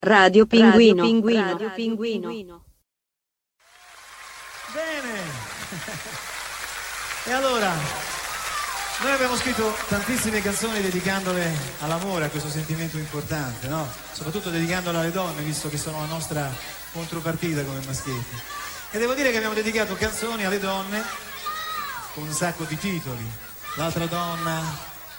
Radio 0.00 0.46
Pinguino. 0.46 1.02
Radio 1.02 1.10
Pinguino. 1.10 1.44
Radio 1.44 1.70
Pinguino. 1.72 2.64
Bene. 4.72 5.20
E 7.24 7.32
allora, 7.32 7.72
noi 9.00 9.10
abbiamo 9.10 9.36
scritto 9.36 9.76
tantissime 9.88 10.40
canzoni 10.40 10.80
dedicandole 10.80 11.50
all'amore, 11.80 12.26
a 12.26 12.28
questo 12.28 12.48
sentimento 12.48 12.96
importante, 12.96 13.66
no? 13.66 13.88
Soprattutto 14.12 14.50
dedicandole 14.50 14.98
alle 14.98 15.10
donne, 15.10 15.42
visto 15.42 15.68
che 15.68 15.76
sono 15.76 15.98
la 16.00 16.06
nostra 16.06 16.48
contropartita 16.92 17.64
come 17.64 17.80
maschietti. 17.84 18.36
E 18.92 18.98
devo 18.98 19.14
dire 19.14 19.30
che 19.30 19.36
abbiamo 19.36 19.54
dedicato 19.54 19.96
canzoni 19.96 20.44
alle 20.44 20.60
donne 20.60 21.02
con 22.14 22.22
un 22.22 22.32
sacco 22.32 22.64
di 22.64 22.78
titoli. 22.78 23.28
L'altra 23.74 24.06
donna, 24.06 24.62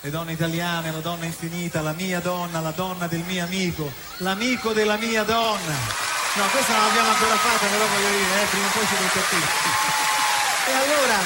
le 0.01 0.09
donne 0.09 0.31
italiane, 0.31 0.91
la 0.91 0.99
donna 0.99 1.25
infinita, 1.25 1.81
la 1.81 1.91
mia 1.91 2.19
donna, 2.19 2.61
la 2.61 2.71
donna 2.71 3.07
del 3.07 3.23
mio 3.27 3.43
amico, 3.43 3.91
l'amico 4.17 4.71
della 4.71 4.97
mia 4.97 5.23
donna. 5.23 6.07
No, 6.35 6.45
questa 6.51 6.73
non 6.73 6.85
l'abbiamo 6.85 7.09
ancora 7.09 7.35
fatta, 7.35 7.65
però 7.67 7.85
voglio 7.85 8.09
dire, 8.09 8.41
eh, 8.41 8.45
prima 8.45 8.65
o 8.65 8.69
poi 8.69 8.85
ci 8.85 8.95
tocca 8.95 9.19
a. 9.19 10.69
E 10.69 10.71
allora, 10.71 11.17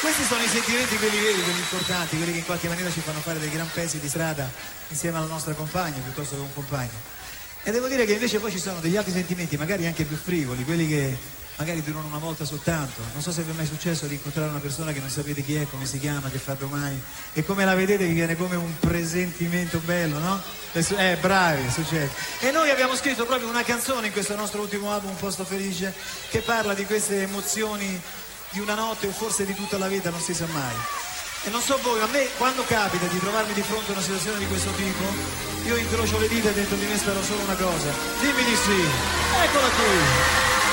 questi 0.00 0.24
sono 0.24 0.42
i 0.42 0.48
sentimenti, 0.48 0.96
quelli 0.96 1.18
veri, 1.18 1.42
quelli 1.42 1.58
importanti, 1.60 2.16
quelli 2.16 2.32
che 2.32 2.38
in 2.38 2.44
qualche 2.44 2.68
maniera 2.68 2.90
ci 2.90 3.00
fanno 3.00 3.20
fare 3.20 3.38
dei 3.38 3.50
gran 3.50 3.70
pezzi 3.72 3.98
di 3.98 4.08
strada 4.08 4.50
insieme 4.88 5.16
alla 5.18 5.26
nostra 5.26 5.54
compagna 5.54 6.00
piuttosto 6.02 6.34
che 6.34 6.40
un 6.42 6.52
compagno. 6.52 7.18
E 7.62 7.70
devo 7.70 7.88
dire 7.88 8.04
che 8.04 8.12
invece 8.12 8.38
poi 8.38 8.50
ci 8.50 8.58
sono 8.58 8.80
degli 8.80 8.96
altri 8.96 9.12
sentimenti, 9.12 9.56
magari 9.56 9.86
anche 9.86 10.04
più 10.04 10.16
frivoli, 10.16 10.64
quelli 10.64 10.88
che 10.88 11.16
magari 11.60 11.82
durano 11.82 12.06
una 12.06 12.18
volta 12.18 12.46
soltanto. 12.46 13.02
Non 13.12 13.20
so 13.20 13.30
se 13.30 13.42
vi 13.42 13.50
è 13.50 13.54
mai 13.54 13.66
successo 13.66 14.06
di 14.06 14.14
incontrare 14.14 14.48
una 14.48 14.60
persona 14.60 14.92
che 14.92 15.00
non 15.00 15.10
sapete 15.10 15.44
chi 15.44 15.56
è, 15.56 15.66
come 15.68 15.84
si 15.84 15.98
chiama, 15.98 16.30
che 16.30 16.38
fa 16.38 16.54
domani 16.54 17.00
e 17.34 17.44
come 17.44 17.66
la 17.66 17.74
vedete 17.74 18.06
vi 18.06 18.14
viene 18.14 18.34
come 18.34 18.56
un 18.56 18.78
presentimento 18.78 19.78
bello, 19.84 20.18
no? 20.18 20.40
Eh, 20.72 21.18
bravi, 21.20 21.70
succede. 21.70 22.10
E 22.40 22.50
noi 22.50 22.70
abbiamo 22.70 22.96
scritto 22.96 23.26
proprio 23.26 23.48
una 23.48 23.62
canzone 23.62 24.06
in 24.06 24.12
questo 24.12 24.34
nostro 24.36 24.62
ultimo 24.62 24.90
album, 24.90 25.10
Un 25.10 25.16
posto 25.16 25.44
felice, 25.44 25.92
che 26.30 26.40
parla 26.40 26.72
di 26.72 26.86
queste 26.86 27.22
emozioni 27.22 28.00
di 28.50 28.60
una 28.60 28.74
notte 28.74 29.08
o 29.08 29.10
forse 29.10 29.44
di 29.44 29.54
tutta 29.54 29.76
la 29.76 29.86
vita, 29.86 30.08
non 30.08 30.20
si 30.20 30.32
sa 30.32 30.46
mai. 30.46 30.74
E 31.44 31.50
non 31.50 31.60
so 31.60 31.78
voi, 31.82 32.00
a 32.00 32.06
me 32.06 32.26
quando 32.38 32.64
capita 32.64 33.06
di 33.06 33.18
trovarmi 33.18 33.52
di 33.52 33.62
fronte 33.62 33.90
a 33.90 33.92
una 33.92 34.02
situazione 34.02 34.38
di 34.38 34.46
questo 34.46 34.70
tipo, 34.70 35.04
io 35.66 35.76
incrocio 35.76 36.18
le 36.18 36.28
dita 36.28 36.48
e 36.48 36.54
dentro 36.54 36.76
di 36.76 36.86
me 36.86 36.96
spero 36.96 37.22
solo 37.22 37.42
una 37.42 37.56
cosa. 37.56 37.90
Dimmi 38.20 38.44
di 38.44 38.56
sì. 38.56 38.80
Eccola 39.44 39.68
qui. 39.68 40.69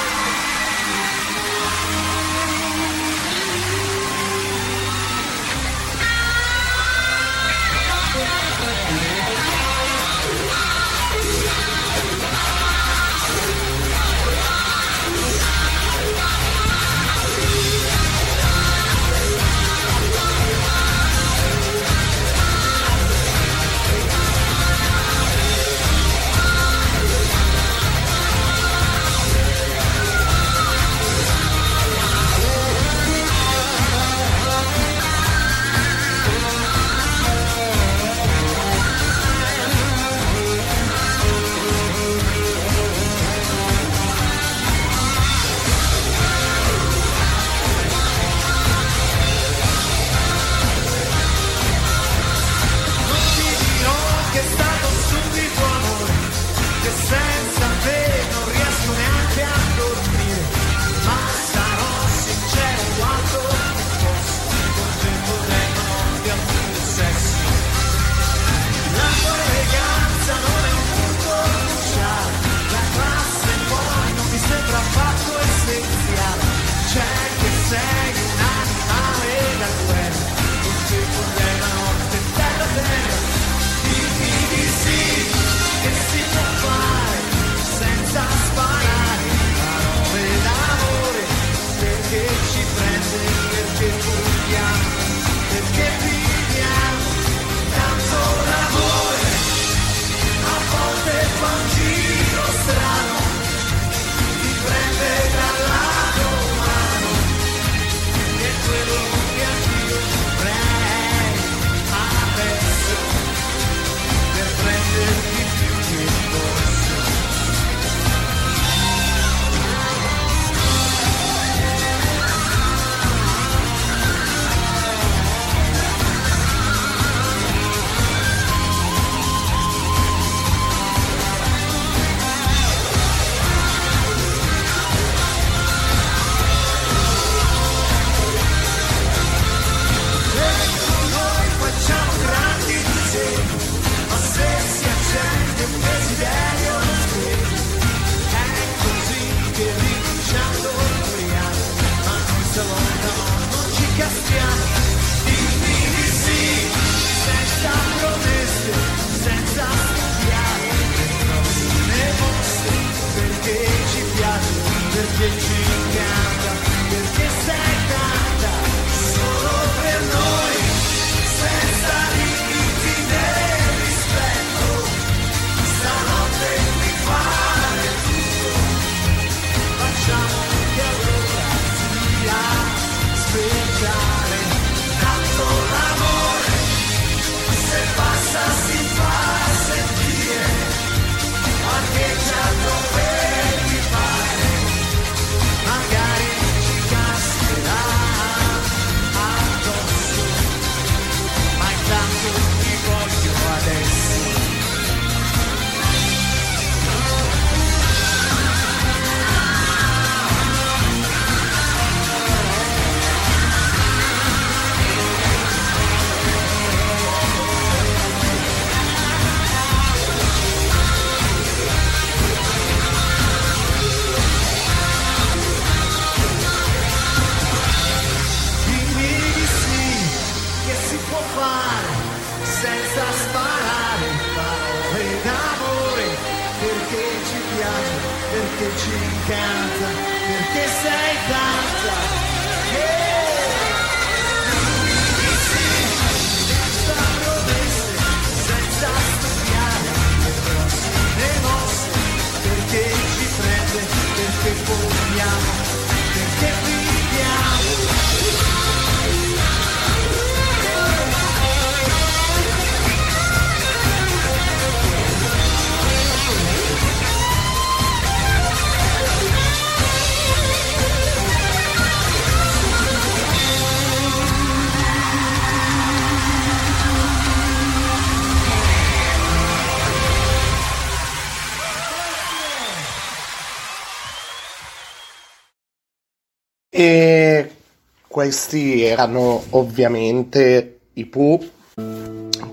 Questi 288.27 288.83
erano 288.83 289.41
ovviamente 289.51 290.79
i 290.95 291.05
Pooh 291.05 291.39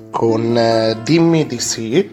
con 0.09 0.57
eh, 0.57 0.97
Dimmi 1.03 1.47
di 1.47 1.59
sì. 1.59 2.13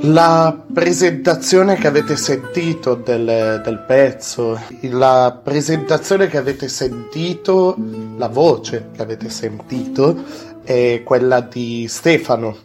La 0.00 0.58
presentazione 0.72 1.74
che 1.76 1.86
avete 1.86 2.16
sentito 2.16 2.94
del, 2.94 3.60
del 3.62 3.84
pezzo, 3.86 4.58
la 4.80 5.38
presentazione 5.42 6.28
che 6.28 6.38
avete 6.38 6.68
sentito, 6.68 7.76
la 8.16 8.28
voce 8.28 8.88
che 8.96 9.02
avete 9.02 9.28
sentito 9.28 10.24
è 10.62 11.02
quella 11.04 11.42
di 11.42 11.84
Stefano 11.88 12.56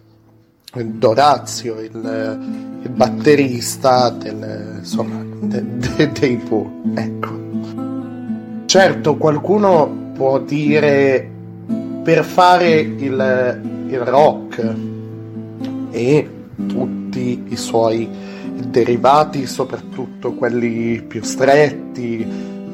Dorazio, 0.71 1.81
il, 1.81 2.79
il 2.81 2.89
batterista 2.91 4.09
del, 4.09 4.77
insomma, 4.79 5.21
de, 5.41 5.61
de, 5.65 6.11
dei 6.13 6.37
Pooh. 6.37 6.93
Ecco. 6.95 7.48
Certo, 8.69 9.17
qualcuno 9.17 10.11
può 10.13 10.37
dire 10.37 11.27
per 12.03 12.23
fare 12.23 12.79
il, 12.79 13.61
il 13.87 13.99
rock 14.01 14.75
e 15.89 16.29
tutti 16.67 17.45
i 17.47 17.55
suoi 17.55 18.07
derivati, 18.67 19.47
soprattutto 19.47 20.35
quelli 20.35 21.01
più 21.01 21.23
stretti 21.23 22.23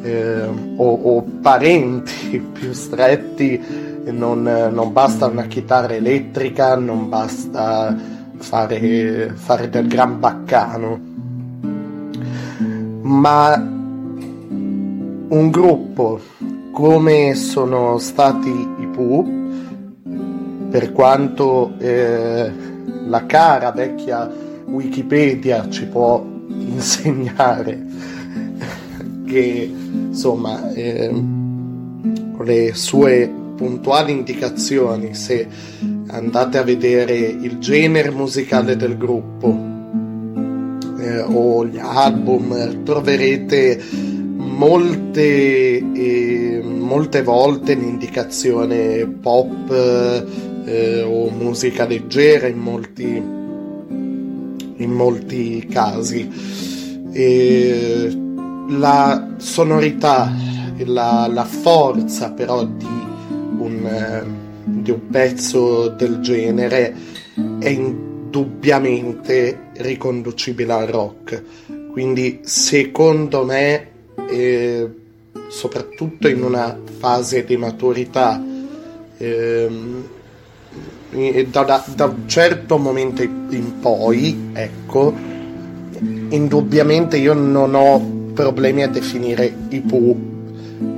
eh, 0.01 0.41
o, 0.75 0.93
o, 1.01 1.23
parenti 1.41 2.39
più 2.51 2.73
stretti, 2.73 4.03
non, 4.11 4.41
non, 4.43 4.91
basta 4.91 5.27
una 5.27 5.45
chitarra 5.45 5.93
elettrica, 5.93 6.75
non 6.75 7.07
basta 7.07 7.95
fare, 8.35 9.31
fare 9.33 9.69
del 9.69 9.87
gran 9.87 10.19
baccano. 10.19 10.99
Ma 12.99 13.74
un 15.29 15.49
gruppo 15.49 16.19
come 16.71 17.35
sono 17.35 17.97
stati 17.97 18.49
i 18.49 18.87
Pooh, 18.87 19.25
per 20.69 20.91
quanto 20.91 21.73
eh, 21.79 22.51
la 23.07 23.25
cara 23.25 23.71
vecchia 23.71 24.31
Wikipedia 24.65 25.69
ci 25.69 25.85
può 25.85 26.23
insegnare 26.49 27.83
che 29.25 29.73
insomma 29.91 30.71
eh, 30.73 31.11
le 32.43 32.73
sue 32.73 33.33
puntuali 33.55 34.11
indicazioni 34.11 35.15
se 35.15 35.47
andate 36.07 36.57
a 36.57 36.63
vedere 36.63 37.15
il 37.15 37.57
genere 37.57 38.11
musicale 38.11 38.75
del 38.75 38.97
gruppo 38.97 39.57
eh, 40.99 41.21
o 41.21 41.65
gli 41.65 41.79
album 41.79 42.83
troverete 42.83 44.13
molte, 44.55 45.77
eh, 45.77 46.61
molte 46.63 47.21
volte 47.21 47.73
l'indicazione 47.73 49.05
pop 49.05 49.69
eh, 50.65 51.01
o 51.01 51.29
musica 51.29 51.85
leggera 51.85 52.47
in 52.47 52.57
molti, 52.57 53.21
in 54.77 54.91
molti 54.91 55.67
casi. 55.69 56.29
E 57.11 58.17
la 58.69 59.35
sonorità, 59.37 60.33
la, 60.85 61.29
la 61.31 61.45
forza 61.45 62.31
però 62.31 62.65
di 62.65 62.87
un, 63.57 64.23
di 64.63 64.91
un 64.91 65.07
pezzo 65.09 65.89
del 65.89 66.19
genere 66.19 66.95
è 67.59 67.69
indubbiamente 67.69 69.69
riconducibile 69.77 70.73
al 70.73 70.87
rock. 70.87 71.43
Quindi 71.91 72.39
secondo 72.43 73.45
me 73.45 73.93
e 74.27 74.89
soprattutto 75.49 76.27
in 76.27 76.43
una 76.43 76.77
fase 76.99 77.43
di 77.43 77.57
maturità 77.57 78.41
ehm, 79.17 80.07
da, 81.49 81.63
da, 81.63 81.85
da, 81.95 82.05
un 82.05 82.27
certo 82.27 82.77
momento 82.77 83.21
in 83.21 83.79
poi 83.79 84.49
ecco 84.53 85.13
indubbiamente 86.29 87.17
io 87.17 87.33
non 87.33 87.73
ho 87.73 88.31
problemi 88.33 88.83
a 88.83 88.89
definire 88.89 89.53
i 89.69 89.79
Pooh 89.79 90.33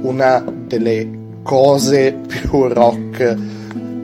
una 0.01 0.43
delle 0.65 1.25
cose 1.43 2.17
più 2.25 2.67
rock 2.67 3.35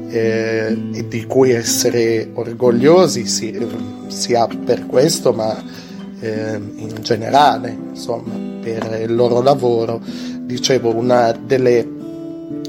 eh, 0.10 0.78
di 1.08 1.26
cui 1.26 1.50
essere 1.50 2.30
orgogliosi 2.34 3.26
sì, 3.26 3.68
sia 4.08 4.48
per 4.48 4.86
questo 4.86 5.34
ma 5.34 5.62
eh, 6.24 6.56
in 6.56 6.96
generale 7.02 7.78
insomma 7.90 8.52
per 8.62 8.98
il 9.02 9.14
loro 9.14 9.42
lavoro, 9.42 10.00
dicevo, 10.40 10.96
una 10.96 11.34
delle, 11.34 11.86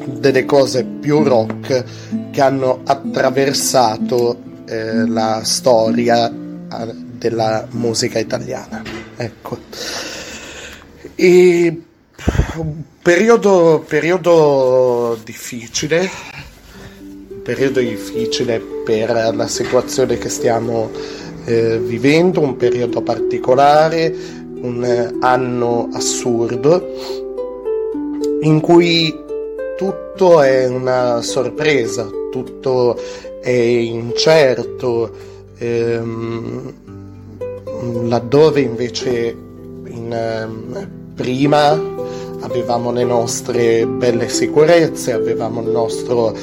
delle 0.06 0.44
cose 0.44 0.84
più 0.84 1.23
rock 1.23 1.84
che 2.32 2.40
hanno 2.40 2.80
attraversato 2.84 4.37
eh, 4.66 5.06
la 5.06 5.42
storia 5.44 6.28
della 6.28 7.66
musica 7.70 8.18
italiana. 8.18 8.82
Ecco. 9.16 9.58
E 11.14 11.80
periodo, 13.00 13.84
periodo 13.87 15.16
difficile, 15.23 16.11
periodo 17.44 17.78
difficile 17.78 18.61
per 18.84 19.32
la 19.32 19.46
situazione 19.46 20.18
che 20.18 20.28
stiamo 20.28 20.90
eh, 21.44 21.78
vivendo, 21.78 22.40
un 22.40 22.56
periodo 22.56 23.02
particolare, 23.02 24.14
un 24.60 25.16
anno 25.20 25.88
assurdo 25.92 27.32
in 28.40 28.60
cui 28.60 29.22
tutto 29.76 30.42
è 30.42 30.66
una 30.66 31.22
sorpresa, 31.22 32.08
tutto 32.30 32.96
è 33.40 33.50
incerto, 33.50 35.10
ehm, 35.58 36.72
laddove 38.08 38.60
invece 38.60 39.36
in, 39.86 40.12
eh, 40.12 40.88
prima 41.14 41.70
avevamo 42.40 42.92
le 42.92 43.04
nostre 43.04 43.86
belle 43.86 44.28
sicurezze, 44.28 45.12
avevamo 45.12 45.62
il 45.62 45.70
nostro 45.70 46.34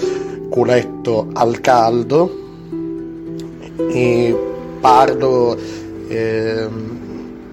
culetto 0.49 1.27
al 1.33 1.61
caldo 1.61 2.39
e 3.89 4.35
parlo 4.81 5.55
ehm, 6.07 6.99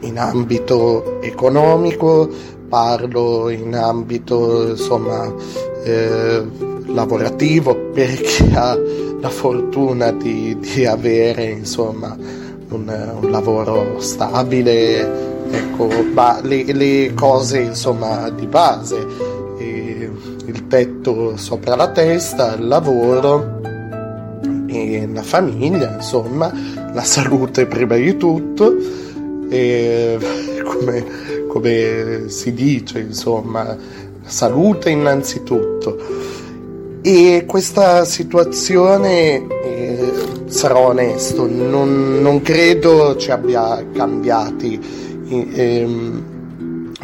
in 0.01 0.19
ambito 0.19 1.21
economico, 1.21 2.29
parlo 2.69 3.49
in 3.51 3.75
ambito 3.75 4.69
insomma 4.71 5.33
eh, 5.85 6.43
lavorativo 6.87 7.77
per 7.93 8.21
chi 8.21 8.51
ha 8.55 8.77
la 9.21 9.31
fortuna 9.31 10.11
di, 10.13 10.57
di 10.59 10.87
avere 10.87 11.45
insomma 11.45 12.17
un, 12.71 13.17
un, 13.21 13.31
lavoro 13.31 14.01
stabile, 14.01 15.51
ecco, 15.51 15.89
ma 16.13 16.39
le, 16.43 16.65
le 16.73 17.13
cose 17.15 17.61
insomma 17.61 18.29
di 18.31 18.47
base, 18.47 19.07
e 19.59 20.11
il 20.47 20.67
tetto 20.69 21.37
sopra 21.37 21.75
la 21.75 21.91
testa, 21.91 22.55
il 22.55 22.69
lavoro 22.69 23.61
e 24.67 25.09
la 25.13 25.23
famiglia, 25.23 25.95
insomma, 25.95 26.53
la 26.93 27.03
salute 27.03 27.67
prima 27.67 27.97
di 27.97 28.17
tutto 28.17 28.77
e 29.49 30.19
come, 30.65 31.05
come 31.49 32.25
si 32.29 32.53
dice, 32.53 33.01
insomma, 33.01 33.77
salute 34.25 34.91
innanzitutto. 34.91 35.97
E 37.01 37.45
questa 37.47 38.05
situazione 38.05 39.47
eh, 39.63 40.13
sarò 40.47 40.89
onesto, 40.89 41.47
non, 41.49 42.21
non 42.21 42.43
credo 42.43 43.17
ci 43.17 43.31
abbia 43.31 43.85
cambiati. 43.93 45.07
Ehm, 45.29 46.25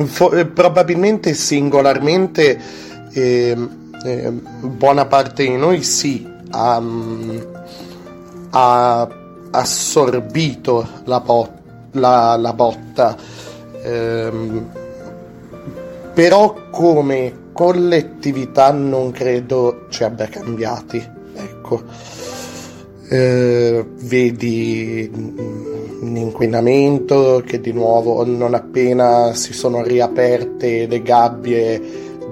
for, 0.07 0.47
probabilmente 0.53 1.35
singolarmente 1.35 2.61
eh, 3.13 3.57
eh, 4.05 4.33
buona 4.61 5.07
parte 5.07 5.45
di 5.45 5.57
noi 5.57 5.83
sì 5.83 6.27
ha, 6.51 6.83
ha 8.51 9.09
assorbito 9.55 10.87
la, 11.05 11.21
pot, 11.21 11.51
la, 11.93 12.37
la 12.37 12.53
botta, 12.53 13.17
ehm, 13.83 14.71
però 16.13 16.55
come 16.71 17.43
collettività 17.53 18.73
non 18.73 19.13
credo 19.13 19.87
ci 19.91 20.05
abbia 20.05 20.27
cambiati. 20.27 21.13
Ecco. 21.35 21.83
Eh, 23.09 23.85
vedi 24.01 25.11
l'inquinamento 26.01 27.43
che 27.45 27.61
di 27.61 27.73
nuovo 27.73 28.25
non 28.25 28.55
appena 28.55 29.35
si 29.35 29.53
sono 29.53 29.83
riaperte 29.83 30.87
le 30.87 31.03
gabbie 31.03 31.81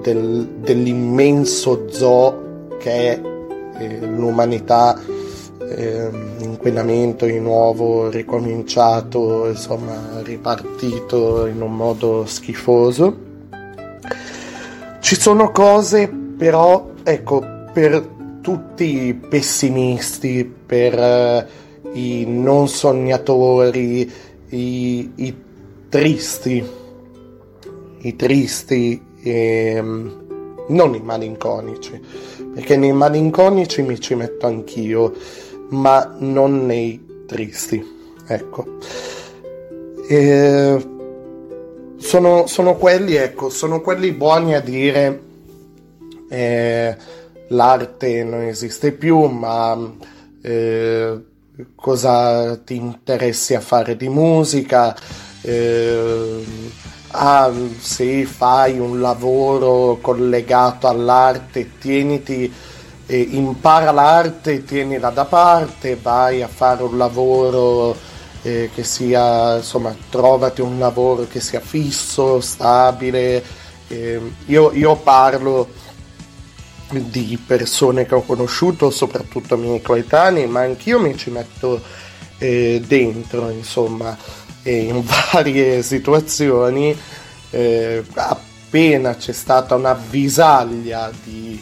del, 0.01 0.47
dell'immenso 0.61 1.85
zoo 1.89 2.75
che 2.79 2.91
è 2.91 3.21
eh, 3.77 3.99
l'umanità 4.05 4.99
eh, 5.69 6.09
inquinamento 6.63 7.25
di 7.25 7.41
nuovo 7.41 8.09
ricominciato 8.09 9.49
insomma 9.49 10.21
ripartito 10.21 11.45
in 11.45 11.61
un 11.61 11.75
modo 11.75 12.25
schifoso. 12.25 13.17
Ci 15.01 15.19
sono 15.19 15.51
cose 15.51 16.07
però 16.07 16.91
ecco 17.03 17.43
per 17.73 18.11
tutti 18.39 19.07
i 19.07 19.13
pessimisti 19.13 20.45
per 20.45 20.97
eh, 20.97 21.47
i 21.95 22.23
non 22.27 22.69
sognatori 22.69 24.09
i, 24.49 25.11
i 25.15 25.35
tristi 25.89 26.65
i 27.99 28.15
tristi 28.15 29.01
ehm, 29.21 30.21
non 30.67 30.95
i 30.95 31.01
malinconici, 31.01 31.99
perché 32.53 32.77
nei 32.77 32.93
malinconici 32.93 33.81
mi 33.81 33.99
ci 33.99 34.15
metto 34.15 34.45
anch'io, 34.45 35.13
ma 35.69 36.15
non 36.19 36.65
nei 36.65 37.23
tristi. 37.25 37.83
Ecco. 38.27 38.77
E 40.07 40.87
sono, 41.97 42.47
sono, 42.47 42.75
quelli, 42.75 43.15
ecco, 43.15 43.49
sono 43.49 43.81
quelli 43.81 44.11
buoni 44.11 44.53
a 44.55 44.59
dire 44.59 45.21
eh, 46.29 46.97
l'arte 47.47 48.23
non 48.23 48.41
esiste 48.41 48.91
più, 48.91 49.25
ma 49.25 49.77
eh, 50.41 51.23
cosa 51.75 52.57
ti 52.57 52.75
interessi 52.75 53.53
a 53.53 53.59
fare 53.59 53.95
di 53.95 54.09
musica? 54.09 54.95
Eh, 55.41 56.43
ah, 57.11 57.51
se 57.77 58.25
fai 58.25 58.79
un 58.79 58.99
lavoro 58.99 59.99
collegato 60.01 60.87
all'arte, 60.87 61.77
tieniti, 61.77 62.51
eh, 63.05 63.19
impara 63.31 63.91
l'arte, 63.91 64.63
tienila 64.63 65.09
da 65.09 65.25
parte, 65.25 65.97
vai 66.01 66.41
a 66.41 66.47
fare 66.47 66.83
un 66.83 66.97
lavoro 66.97 67.95
eh, 68.41 68.69
che 68.73 68.83
sia, 68.83 69.57
insomma, 69.57 69.95
trovati 70.09 70.61
un 70.61 70.79
lavoro 70.79 71.27
che 71.27 71.39
sia 71.39 71.59
fisso, 71.59 72.39
stabile. 72.41 73.43
Eh, 73.87 74.21
io, 74.45 74.71
io 74.73 74.95
parlo 74.95 75.67
di 76.91 77.39
persone 77.45 78.05
che 78.05 78.15
ho 78.15 78.21
conosciuto, 78.21 78.89
soprattutto 78.89 79.57
miei 79.57 79.81
coetanei, 79.81 80.47
ma 80.47 80.61
anch'io 80.61 80.99
mi 80.99 81.17
ci 81.17 81.29
metto 81.29 81.81
eh, 82.37 82.81
dentro, 82.85 83.49
insomma 83.49 84.15
in 84.63 85.03
varie 85.31 85.83
situazioni 85.83 86.97
eh, 87.49 88.03
appena 88.15 89.15
c'è 89.15 89.31
stata 89.31 89.75
una 89.75 89.93
visaglia 89.93 91.11
di 91.23 91.61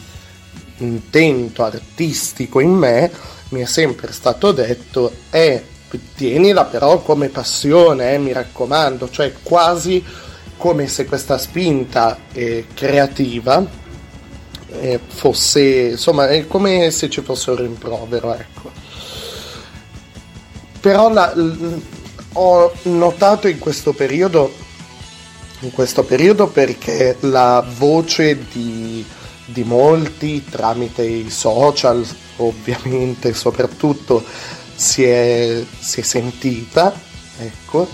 intento 0.78 1.64
artistico 1.64 2.60
in 2.60 2.70
me 2.70 3.10
mi 3.50 3.60
è 3.60 3.66
sempre 3.66 4.12
stato 4.12 4.52
detto 4.52 5.12
eh, 5.30 5.64
tienila 6.14 6.64
però 6.64 7.02
come 7.02 7.28
passione 7.28 8.14
eh, 8.14 8.18
mi 8.18 8.32
raccomando 8.32 9.10
cioè 9.10 9.32
quasi 9.42 10.02
come 10.56 10.86
se 10.86 11.04
questa 11.04 11.38
spinta 11.38 12.18
eh, 12.32 12.66
creativa 12.72 13.80
eh, 14.80 15.00
fosse 15.06 15.60
insomma 15.90 16.28
è 16.28 16.46
come 16.46 16.90
se 16.90 17.10
ci 17.10 17.20
fosse 17.20 17.50
un 17.50 17.56
rimprovero 17.56 18.34
ecco. 18.34 18.70
Però 20.80 21.12
la, 21.12 21.32
ho 22.32 22.72
notato 22.84 23.46
in 23.46 23.58
questo 23.58 23.92
periodo, 23.92 24.52
in 25.60 25.70
questo 25.70 26.02
periodo 26.02 26.48
perché 26.48 27.16
la 27.20 27.64
voce 27.76 28.46
di, 28.50 29.04
di 29.52 29.64
molti 29.64 30.44
tramite 30.44 31.04
i 31.04 31.30
social, 31.30 32.04
ovviamente 32.36 33.32
soprattutto, 33.34 34.24
si 34.74 35.04
è, 35.04 35.64
si 35.78 36.00
è 36.00 36.02
sentita, 36.02 36.92
ecco, 37.38 37.88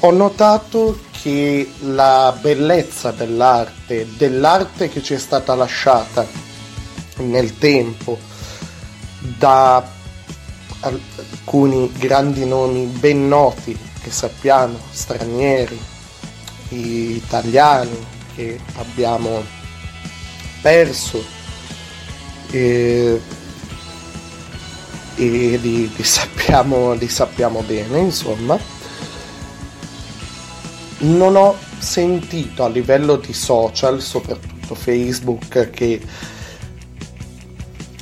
ho 0.00 0.10
notato 0.10 1.00
che 1.10 1.70
la 1.80 2.36
bellezza 2.40 3.10
dell'arte, 3.10 4.06
dell'arte 4.16 4.88
che 4.88 5.02
ci 5.02 5.14
è 5.14 5.18
stata 5.18 5.54
lasciata 5.54 6.26
nel 7.18 7.56
tempo 7.58 8.18
da 9.18 9.94
alcuni 10.80 11.90
grandi 11.92 12.44
nomi 12.44 12.84
ben 12.84 13.26
noti 13.26 13.76
che 14.02 14.10
sappiamo, 14.10 14.78
stranieri, 14.90 15.80
italiani 16.68 18.06
che 18.34 18.60
abbiamo 18.76 19.42
perso 20.60 21.22
e, 22.50 23.20
e 25.16 25.58
li, 25.60 25.90
li, 25.94 26.02
sappiamo, 26.02 26.92
li 26.94 27.08
sappiamo 27.08 27.62
bene, 27.62 27.98
insomma. 27.98 28.58
Non 30.98 31.36
ho 31.36 31.56
sentito 31.78 32.64
a 32.64 32.68
livello 32.68 33.16
di 33.16 33.32
social, 33.32 34.00
soprattutto 34.00 34.74
Facebook, 34.74 35.70
che 35.70 36.00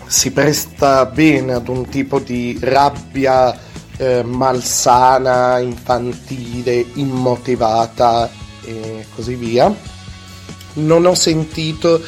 si 0.06 0.30
presta 0.30 1.06
bene 1.06 1.54
ad 1.54 1.68
un 1.68 1.88
tipo 1.88 2.20
di 2.20 2.56
rabbia 2.61 3.58
eh, 3.96 4.23
malsana, 4.23 5.58
infantile, 5.58 6.87
immotivata 6.94 8.30
e 8.62 9.06
così 9.14 9.34
via. 9.34 9.75
Non 10.75 11.06
ho 11.06 11.14
sentito, 11.14 12.00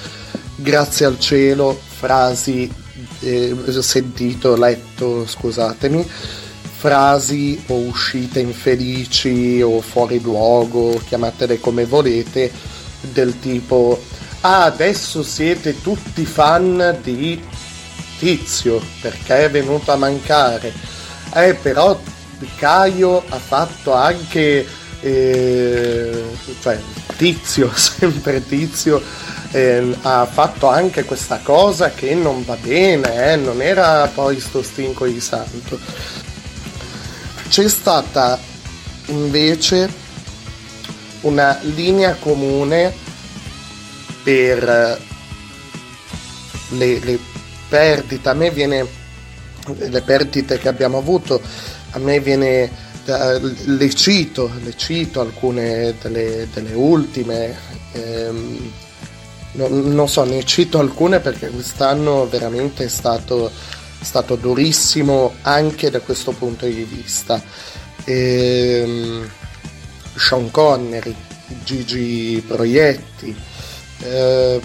grazie 0.56 1.06
al 1.06 1.18
cielo, 1.18 1.78
frasi, 1.86 2.72
eh, 3.20 3.54
sentito, 3.80 4.56
letto, 4.56 5.26
scusatemi, 5.26 6.08
frasi 6.78 7.62
o 7.68 7.74
uscite 7.74 8.40
infelici 8.40 9.60
o 9.62 9.80
fuori 9.80 10.20
luogo, 10.20 11.00
chiamatele 11.06 11.60
come 11.60 11.84
volete, 11.84 12.50
del 13.12 13.38
tipo 13.38 14.00
ah, 14.40 14.64
adesso 14.64 15.22
siete 15.22 15.80
tutti 15.80 16.24
fan 16.24 16.98
di 17.02 17.42
Tizio 18.18 18.80
perché 19.00 19.44
è 19.44 19.50
venuto 19.50 19.92
a 19.92 19.96
mancare. 19.96 20.72
Eh, 21.34 21.54
però 21.54 21.98
Caio 22.56 23.22
ha 23.28 23.38
fatto 23.38 23.92
anche, 23.92 24.66
eh, 25.00 26.24
cioè 26.60 26.78
Tizio, 27.16 27.70
sempre 27.74 28.46
Tizio, 28.46 29.02
eh, 29.56 29.96
ha 30.02 30.26
fatto 30.26 30.68
anche 30.68 31.04
questa 31.04 31.40
cosa 31.42 31.90
che 31.90 32.14
non 32.14 32.44
va 32.44 32.56
bene, 32.60 33.32
eh, 33.32 33.36
non 33.36 33.62
era 33.62 34.06
poi 34.06 34.38
sto 34.38 34.62
stinco 34.62 35.06
di 35.06 35.18
santo. 35.18 35.80
C'è 37.48 37.66
stata 37.66 38.38
invece 39.06 39.88
una 41.22 41.58
linea 41.62 42.16
comune 42.16 42.92
per 44.22 45.00
le, 46.70 46.98
le 46.98 47.18
perdita, 47.66 48.32
a 48.32 48.34
me 48.34 48.50
viene 48.50 48.86
le 49.74 50.02
perdite 50.02 50.58
che 50.58 50.68
abbiamo 50.68 50.98
avuto, 50.98 51.40
a 51.92 51.98
me 51.98 52.20
viene 52.20 52.84
le 53.06 53.94
cito, 53.94 54.50
le 54.62 54.76
cito 54.76 55.20
alcune 55.20 55.94
delle, 56.02 56.46
delle 56.52 56.74
ultime, 56.74 57.56
ehm, 57.92 58.72
non, 59.56 59.92
non, 59.92 60.08
so, 60.08 60.24
ne 60.24 60.44
cito 60.44 60.78
alcune 60.78 61.20
perché 61.20 61.48
quest'anno 61.48 62.26
veramente 62.28 62.84
è 62.84 62.88
stato, 62.88 63.50
stato 64.00 64.36
durissimo 64.36 65.34
anche 65.42 65.90
da 65.90 66.00
questo 66.00 66.32
punto 66.32 66.66
di 66.66 66.84
vista. 66.84 67.42
Ehm, 68.04 69.28
Sean 70.16 70.50
Connery, 70.50 71.14
Gigi 71.64 72.42
Proietti, 72.46 73.34
eh, 74.00 74.60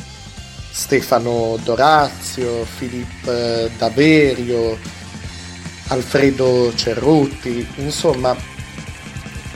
Stefano 0.71 1.57
Dorazio, 1.63 2.65
Filippo 2.65 3.31
Daverio, 3.77 4.77
Alfredo 5.87 6.71
Cerruti, 6.73 7.67
insomma 7.77 8.33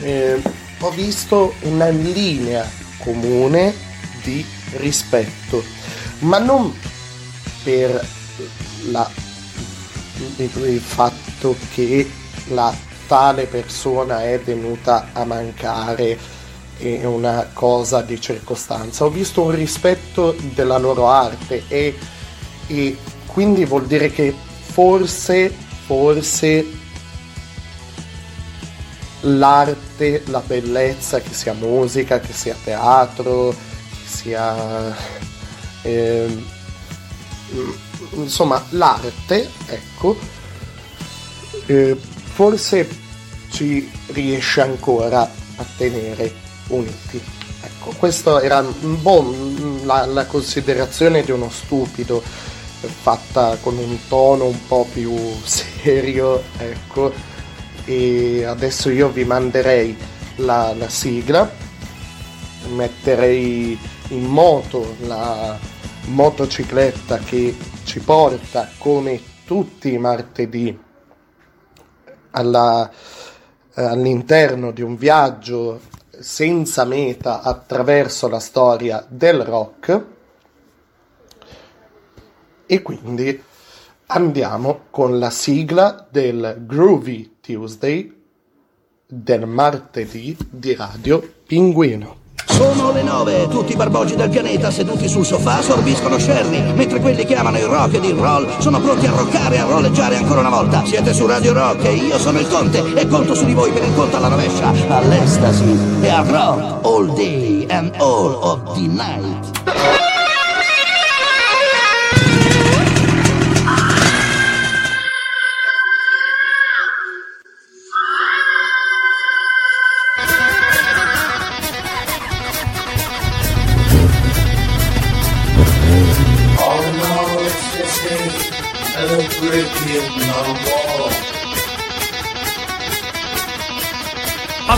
eh, 0.00 0.40
ho 0.78 0.90
visto 0.90 1.54
una 1.62 1.88
linea 1.88 2.68
comune 2.98 3.74
di 4.22 4.44
rispetto, 4.72 5.62
ma 6.20 6.38
non 6.38 6.74
per 7.62 8.06
la, 8.90 9.08
il 10.36 10.80
fatto 10.80 11.56
che 11.74 12.08
la 12.48 12.74
tale 13.06 13.46
persona 13.46 14.24
è 14.24 14.38
venuta 14.40 15.10
a 15.12 15.24
mancare 15.24 16.34
è 16.78 17.04
una 17.04 17.48
cosa 17.52 18.02
di 18.02 18.20
circostanza. 18.20 19.04
Ho 19.04 19.10
visto 19.10 19.42
un 19.42 19.52
rispetto 19.52 20.36
della 20.54 20.78
loro 20.78 21.08
arte 21.08 21.64
e, 21.68 21.96
e 22.66 22.96
quindi 23.26 23.64
vuol 23.64 23.86
dire 23.86 24.10
che 24.10 24.34
forse, 24.60 25.52
forse 25.86 26.66
l'arte, 29.20 30.22
la 30.26 30.40
bellezza, 30.40 31.20
che 31.20 31.32
sia 31.32 31.54
musica, 31.54 32.20
che 32.20 32.32
sia 32.32 32.56
teatro, 32.62 33.54
sia... 34.06 34.96
Eh, 35.82 36.54
insomma, 38.12 38.64
l'arte, 38.70 39.50
ecco, 39.66 40.16
eh, 41.66 41.96
forse 41.96 42.88
ci 43.50 43.90
riesce 44.08 44.60
ancora 44.60 45.22
a 45.22 45.64
tenere 45.76 46.34
uniti. 46.68 47.20
Ecco, 47.62 47.90
questa 47.98 48.42
era 48.42 48.64
un 48.80 49.00
po' 49.00 49.34
la, 49.84 50.06
la 50.06 50.26
considerazione 50.26 51.22
di 51.22 51.30
uno 51.30 51.50
stupido 51.50 52.22
fatta 52.22 53.56
con 53.60 53.76
un 53.76 53.98
tono 54.08 54.46
un 54.46 54.66
po' 54.66 54.86
più 54.92 55.14
serio, 55.44 56.42
ecco, 56.58 57.12
e 57.84 58.44
adesso 58.44 58.90
io 58.90 59.08
vi 59.08 59.24
manderei 59.24 59.96
la, 60.36 60.74
la 60.74 60.88
sigla, 60.88 61.50
metterei 62.74 63.78
in 64.08 64.24
moto 64.24 64.96
la 65.00 65.58
motocicletta 66.06 67.18
che 67.18 67.56
ci 67.84 68.00
porta 68.00 68.68
come 68.78 69.20
tutti 69.44 69.92
i 69.92 69.98
martedì 69.98 70.78
alla, 72.30 72.88
eh, 73.74 73.82
all'interno 73.82 74.70
di 74.70 74.82
un 74.82 74.96
viaggio 74.96 75.80
senza 76.18 76.84
meta 76.84 77.42
attraverso 77.42 78.28
la 78.28 78.38
storia 78.40 79.04
del 79.08 79.40
rock 79.42 80.04
e 82.66 82.82
quindi 82.82 83.42
andiamo 84.06 84.84
con 84.90 85.18
la 85.18 85.30
sigla 85.30 86.06
del 86.10 86.62
Groovy 86.66 87.38
Tuesday 87.40 88.14
del 89.06 89.46
martedì 89.46 90.36
di 90.50 90.74
Radio 90.74 91.34
Pinguino. 91.46 92.25
Sono 92.56 92.90
le 92.90 93.02
nove, 93.02 93.48
tutti 93.48 93.72
i 93.72 93.76
barboggi 93.76 94.16
del 94.16 94.30
pianeta 94.30 94.70
seduti 94.70 95.08
sul 95.08 95.26
sofà 95.26 95.60
sorbiscono 95.60 96.18
sherry, 96.18 96.72
mentre 96.72 97.00
quelli 97.00 97.26
che 97.26 97.36
amano 97.36 97.58
il 97.58 97.66
rock 97.66 97.96
ed 97.96 98.04
il 98.04 98.14
roll 98.14 98.48
sono 98.60 98.80
pronti 98.80 99.04
a 99.04 99.10
roccare 99.10 99.56
e 99.56 99.58
a 99.58 99.64
rolleggiare 99.66 100.16
ancora 100.16 100.40
una 100.40 100.48
volta. 100.48 100.82
Siete 100.86 101.12
su 101.12 101.26
Radio 101.26 101.52
Rock 101.52 101.84
e 101.84 101.96
io 101.96 102.18
sono 102.18 102.38
il 102.38 102.48
Conte 102.48 102.82
e 102.94 103.06
conto 103.08 103.34
su 103.34 103.44
di 103.44 103.52
voi 103.52 103.70
per 103.72 103.84
il 103.84 103.94
conto 103.94 104.16
alla 104.16 104.28
rovescia, 104.28 104.72
all'estasi 104.88 105.78
e 106.00 106.08
al 106.08 106.24
rock 106.24 106.86
all 106.86 107.14
day 107.14 107.66
and 107.68 107.92
all 107.98 108.38
of 108.40 108.72
the 108.72 108.86
night. 108.86 110.05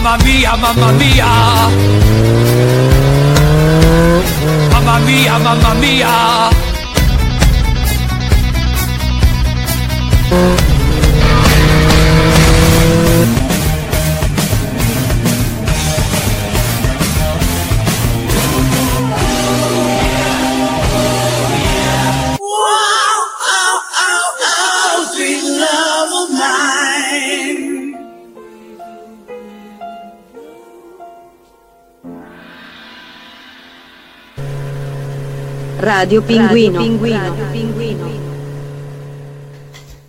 Mamma 0.08 0.24
mia, 0.24 0.56
mamma 0.56 0.92
mia. 0.92 1.26
Mamma 4.72 4.98
mia, 5.00 5.38
mamma 5.38 5.74
mia. 5.74 6.48
Radio 35.88 36.20
Pinguino. 36.20 36.80
Radio 36.80 37.46
Pinguino. 37.50 38.10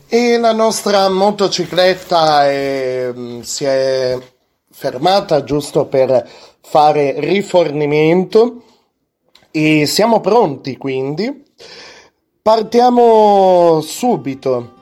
E 0.10 0.38
la 0.38 0.52
nostra 0.52 1.08
motocicletta 1.08 2.46
è, 2.50 3.10
mm, 3.16 3.40
si 3.40 3.64
è 3.64 4.18
fermata 4.70 5.46
giusto 5.46 5.86
per 5.86 6.28
fare 6.60 7.22
rifornimento 7.22 8.62
e 9.52 9.86
siamo 9.86 10.20
pronti 10.20 10.76
quindi. 10.76 11.46
Partiamo 12.42 13.80
subito 13.80 14.74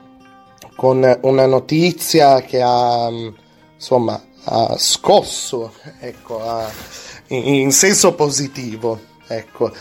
con 0.76 1.20
una 1.22 1.46
notizia 1.46 2.42
che 2.42 2.60
ha 2.60 3.08
mm, 3.12 3.28
insomma 3.76 4.20
ha 4.46 4.76
scosso 4.80 5.74
ecco, 6.00 6.42
ha, 6.44 6.68
in 7.28 7.72
senso 7.72 8.16
positivo 8.16 9.00
ecco 9.28 9.72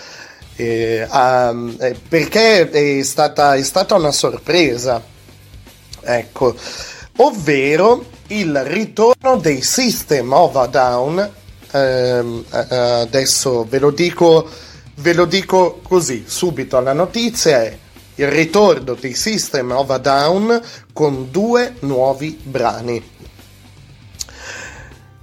eh, 0.56 1.06
um, 1.10 1.76
eh, 1.78 1.94
perché 2.08 2.70
è 2.70 3.02
stata, 3.02 3.54
è 3.54 3.62
stata 3.62 3.94
una 3.94 4.10
sorpresa, 4.10 5.02
ecco, 6.00 6.54
ovvero 7.18 8.06
il 8.28 8.64
ritorno 8.64 9.36
dei 9.36 9.62
System 9.62 10.32
of 10.32 10.56
a 10.56 10.66
Down. 10.66 11.30
Eh, 11.70 12.44
adesso 12.50 13.66
ve 13.68 13.78
lo 13.78 13.90
dico, 13.90 14.48
ve 14.96 15.12
lo 15.12 15.26
dico 15.26 15.80
così 15.82 16.24
subito. 16.26 16.80
La 16.80 16.94
notizia 16.94 17.62
è 17.62 17.78
il 18.14 18.28
ritorno 18.28 18.94
dei 18.94 19.14
System 19.14 19.72
of 19.72 19.90
a 19.90 19.98
Down 19.98 20.60
con 20.92 21.30
due 21.30 21.74
nuovi 21.80 22.38
brani. 22.42 23.14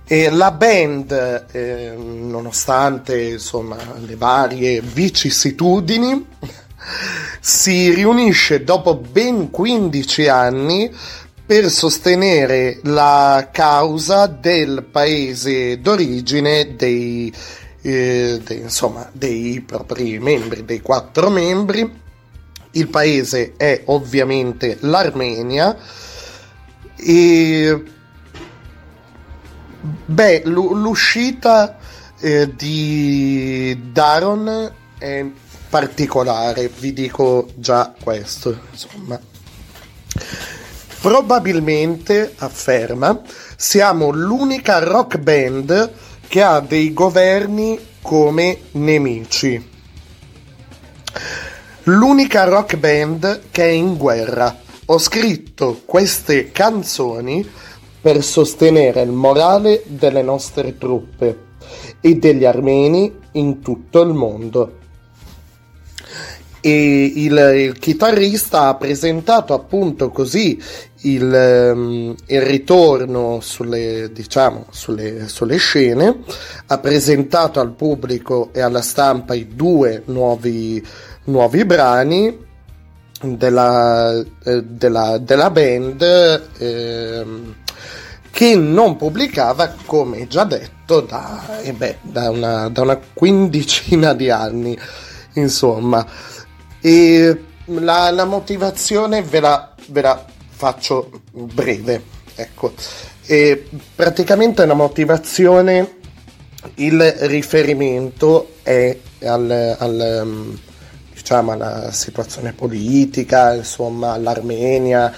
E 0.06 0.30
la 0.30 0.52
band, 0.52 1.46
eh, 1.52 1.94
nonostante 1.96 3.22
insomma, 3.22 3.78
le 4.06 4.16
varie 4.16 4.82
vicissitudini, 4.82 6.28
si 7.40 7.94
riunisce 7.94 8.64
dopo 8.64 8.96
ben 8.96 9.50
15 9.50 10.28
anni 10.28 10.94
per 11.46 11.70
sostenere 11.70 12.80
la 12.84 13.50
causa 13.52 14.28
del 14.28 14.86
paese 14.90 15.80
d'origine 15.80 16.76
dei, 16.76 17.34
eh, 17.82 18.42
dei, 18.44 18.60
insomma, 18.60 19.10
dei 19.14 19.62
propri 19.66 20.20
membri, 20.20 20.66
dei 20.66 20.82
quattro 20.82 21.30
membri. 21.30 22.02
Il 22.72 22.88
paese 22.90 23.54
è 23.56 23.84
ovviamente 23.86 24.78
l'Armenia 24.82 25.78
e 26.96 27.84
Beh, 29.86 30.44
l'uscita 30.46 31.78
eh, 32.22 32.56
di 32.56 33.78
Daron 33.92 34.72
è 34.98 35.26
particolare, 35.68 36.70
vi 36.70 36.94
dico 36.94 37.50
già 37.56 37.94
questo, 38.02 38.62
insomma. 38.72 39.20
Probabilmente, 41.02 42.34
afferma, 42.38 43.20
siamo 43.58 44.12
l'unica 44.12 44.80
rock 44.80 45.18
band 45.18 45.92
che 46.30 46.42
ha 46.42 46.62
dei 46.62 46.94
governi 46.94 47.78
come 48.02 48.60
nemici. 48.72 49.70
L'unica 51.84 52.46
rock 52.46 52.78
band 52.78 53.42
che 53.52 53.66
è 53.66 53.72
in 53.72 53.98
guerra. 53.98 54.62
Ho 54.86 54.98
scritto 54.98 55.82
queste 55.84 56.54
canzoni 56.54 57.46
per 58.04 58.22
sostenere 58.22 59.02
il 59.02 59.12
morale 59.12 59.82
delle 59.86 60.22
nostre 60.22 60.78
truppe 60.78 61.52
e 62.02 62.16
degli 62.16 62.44
armeni 62.44 63.18
in 63.32 63.62
tutto 63.62 64.02
il 64.02 64.12
mondo. 64.12 64.80
E 66.60 67.14
il, 67.16 67.32
il 67.56 67.80
chitarrista 67.80 68.68
ha 68.68 68.76
presentato 68.76 69.54
appunto 69.54 70.10
così 70.10 70.62
il, 71.04 71.72
um, 71.74 72.14
il 72.26 72.42
ritorno 72.42 73.40
sulle, 73.40 74.10
diciamo, 74.12 74.66
sulle, 74.70 75.30
sulle, 75.30 75.56
scene, 75.56 76.24
ha 76.68 76.78
presentato 76.80 77.62
al 77.62 77.72
pubblico 77.72 78.50
e 78.52 78.60
alla 78.60 78.82
stampa 78.82 79.34
i 79.34 79.56
due 79.56 80.04
nuovi, 80.08 80.86
nuovi 81.26 81.64
brani 81.64 82.38
della, 83.22 84.14
eh, 84.44 84.64
della, 84.64 85.18
della 85.20 85.50
band 85.50 86.02
eh, 86.58 87.26
che 88.34 88.56
non 88.56 88.96
pubblicava, 88.96 89.76
come 89.86 90.26
già 90.28 90.44
detto, 90.44 91.02
da, 91.02 91.62
eh 91.62 91.72
beh, 91.72 91.98
da, 92.02 92.32
una, 92.32 92.68
da 92.68 92.82
una 92.82 93.00
quindicina 93.14 94.16
di 94.16 94.32
anni, 94.32 94.76
insomma. 95.34 96.04
E 96.82 97.44
la, 97.66 98.10
la 98.10 98.26
motivazione 98.26 99.22
ve 99.22 99.40
la, 99.40 99.76
ve 99.86 100.02
la 100.02 100.26
faccio 100.50 101.12
breve, 101.32 102.02
ecco. 102.34 102.74
E 103.28 103.70
praticamente 103.96 104.64
una 104.64 104.74
motivazione, 104.74 105.98
il 106.76 107.00
riferimento 107.04 108.56
è 108.64 108.98
al, 109.26 109.76
al, 109.78 110.58
diciamo 111.14 111.52
alla 111.52 111.92
situazione 111.92 112.52
politica, 112.54 113.54
insomma 113.54 114.14
all'Armenia 114.14 115.14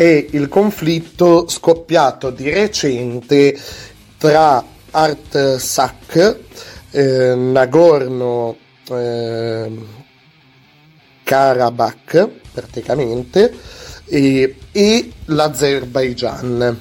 e 0.00 0.28
il 0.30 0.48
conflitto 0.48 1.46
scoppiato 1.46 2.30
di 2.30 2.48
recente 2.48 3.54
tra 4.16 4.64
Artsakh, 4.92 6.38
eh, 6.90 7.34
Nagorno 7.34 8.56
eh, 8.88 9.70
Karabakh 11.22 12.28
praticamente 12.50 13.52
e, 14.06 14.56
e 14.72 15.12
l'Azerbaijan. 15.26 16.78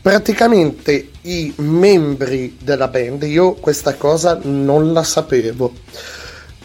Praticamente 0.00 1.10
i 1.20 1.52
membri 1.56 2.56
della 2.58 2.88
band 2.88 3.24
io 3.24 3.52
questa 3.56 3.94
cosa 3.96 4.40
non 4.42 4.94
la 4.94 5.02
sapevo. 5.02 5.70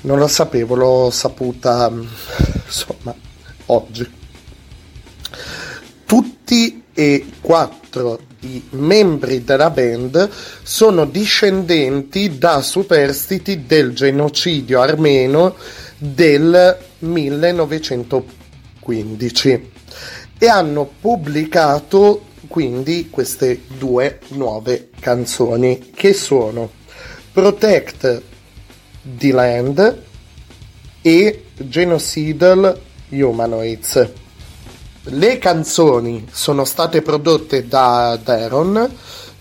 Non 0.04 0.18
la 0.18 0.30
sapevo 0.30 0.76
l'ho 0.76 1.10
saputa 1.12 1.92
insomma 2.66 3.14
oggi 3.66 4.20
tutti 6.12 6.84
e 6.94 7.26
quattro 7.40 8.20
i 8.42 8.62
membri 8.72 9.46
della 9.46 9.70
band 9.70 10.30
sono 10.62 11.06
discendenti 11.06 12.38
da 12.38 12.62
superstiti 12.62 13.66
del 13.66 13.94
genocidio 13.94 14.82
armeno 14.82 15.56
del 15.98 16.78
1915 17.00 19.72
e 20.38 20.48
hanno 20.50 20.92
pubblicato 21.00 22.26
quindi 22.50 23.08
queste 23.10 23.62
due 23.78 24.20
nuove 24.32 24.90
canzoni 25.00 25.92
che 25.96 26.14
sono 26.14 26.72
Protect 27.32 28.22
the 29.16 29.32
Land 29.32 30.04
e 31.02 31.46
Genocidal 31.56 32.78
Humanoids. 33.08 34.21
Le 35.04 35.38
canzoni 35.40 36.28
sono 36.32 36.64
state 36.64 37.02
prodotte 37.02 37.68
da 37.68 38.20
Daron 38.24 38.88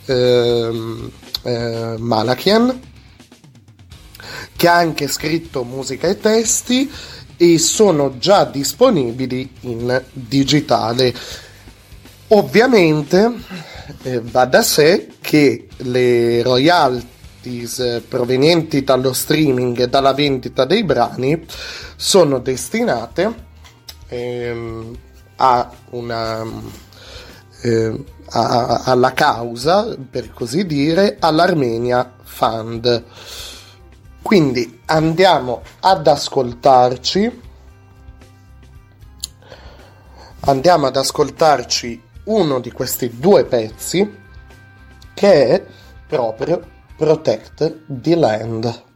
ehm, 0.07 1.11
eh, 1.43 1.95
Malakian 1.99 2.81
che 4.57 4.69
ha 4.69 4.77
anche 4.77 5.07
scritto 5.07 5.63
musica 5.65 6.09
e 6.09 6.19
testi 6.19 6.91
e 7.37 7.59
sono 7.59 8.17
già 8.17 8.45
disponibili 8.45 9.51
in 9.61 10.03
digitale. 10.13 11.15
Ovviamente 12.29 13.31
eh, 14.03 14.21
va 14.23 14.47
da 14.47 14.63
sé 14.63 15.09
che 15.21 15.69
le 15.77 16.43
royalties 16.43 17.79
eh, 17.81 18.03
provenienti 18.07 18.83
dallo 18.83 19.13
streaming 19.13 19.79
e 19.79 19.89
dalla 19.89 20.15
vendita 20.15 20.65
dei 20.65 20.85
brani 20.85 21.45
sono 21.97 22.39
destinate 22.39 23.35
ehm, 24.09 24.97
a 25.43 25.71
una, 25.91 26.45
eh, 27.63 28.05
a, 28.31 28.83
alla 28.85 29.13
causa, 29.13 29.97
per 29.99 30.33
così 30.33 30.67
dire, 30.67 31.17
all'Armenia 31.19 32.15
Fund. 32.23 33.05
Quindi 34.23 34.81
andiamo 34.87 35.63
ad 35.81 36.07
ascoltarci. 36.07 37.49
Andiamo 40.41 40.87
ad 40.87 40.97
ascoltarci 40.97 42.03
uno 42.25 42.61
di 42.61 42.71
questi 42.71 43.19
due 43.19 43.45
pezzi 43.45 44.19
che 45.15 45.47
è 45.49 45.67
proprio 46.07 46.63
Protect 46.97 47.85
the 47.87 48.17
Land. 48.17 48.89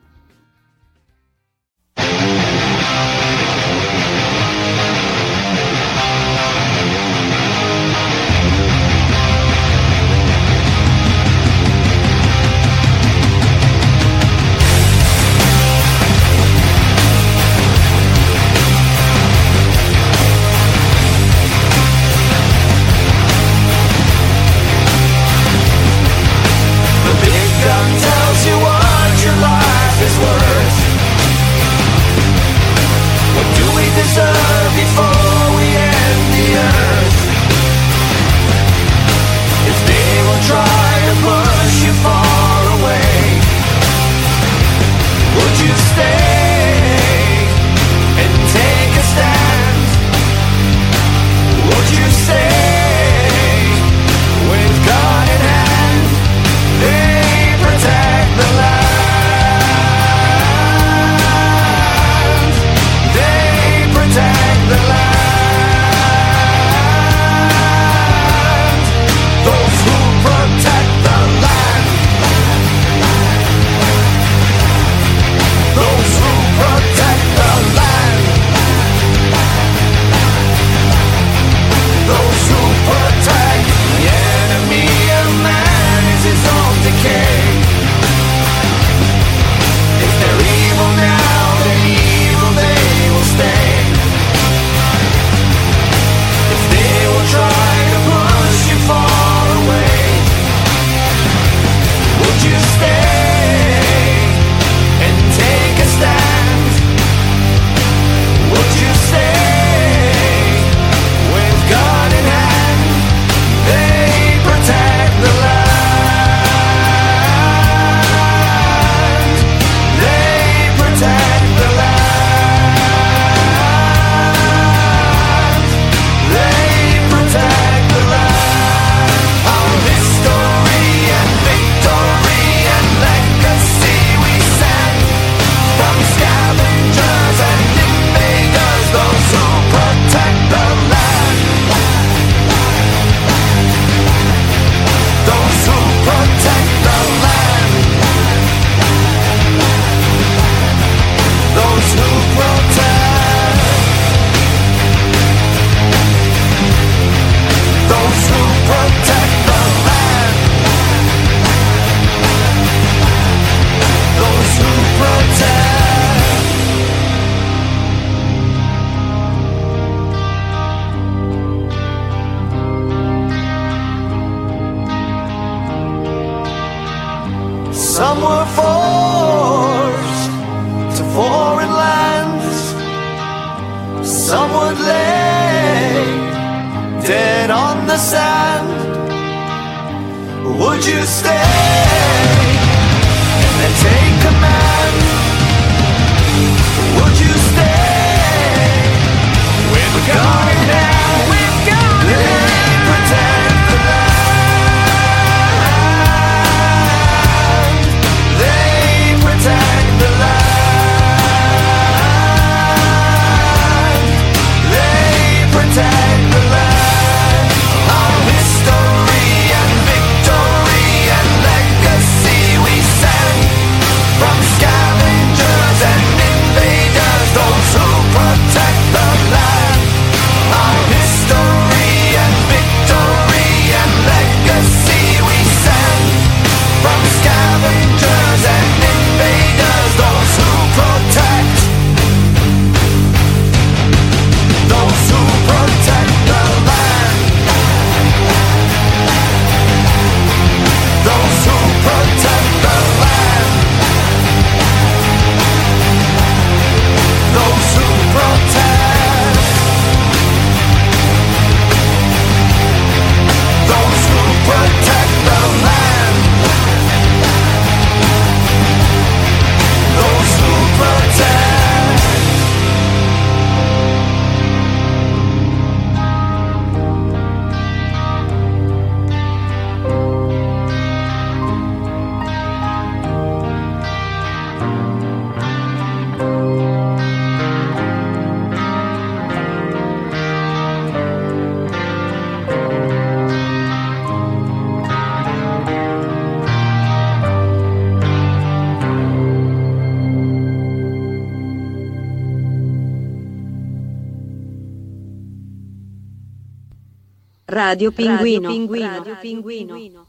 Radio 307.74 307.90
Pinguino. 307.90 308.48
Radio 308.86 309.16
Pinguino. 309.20 310.06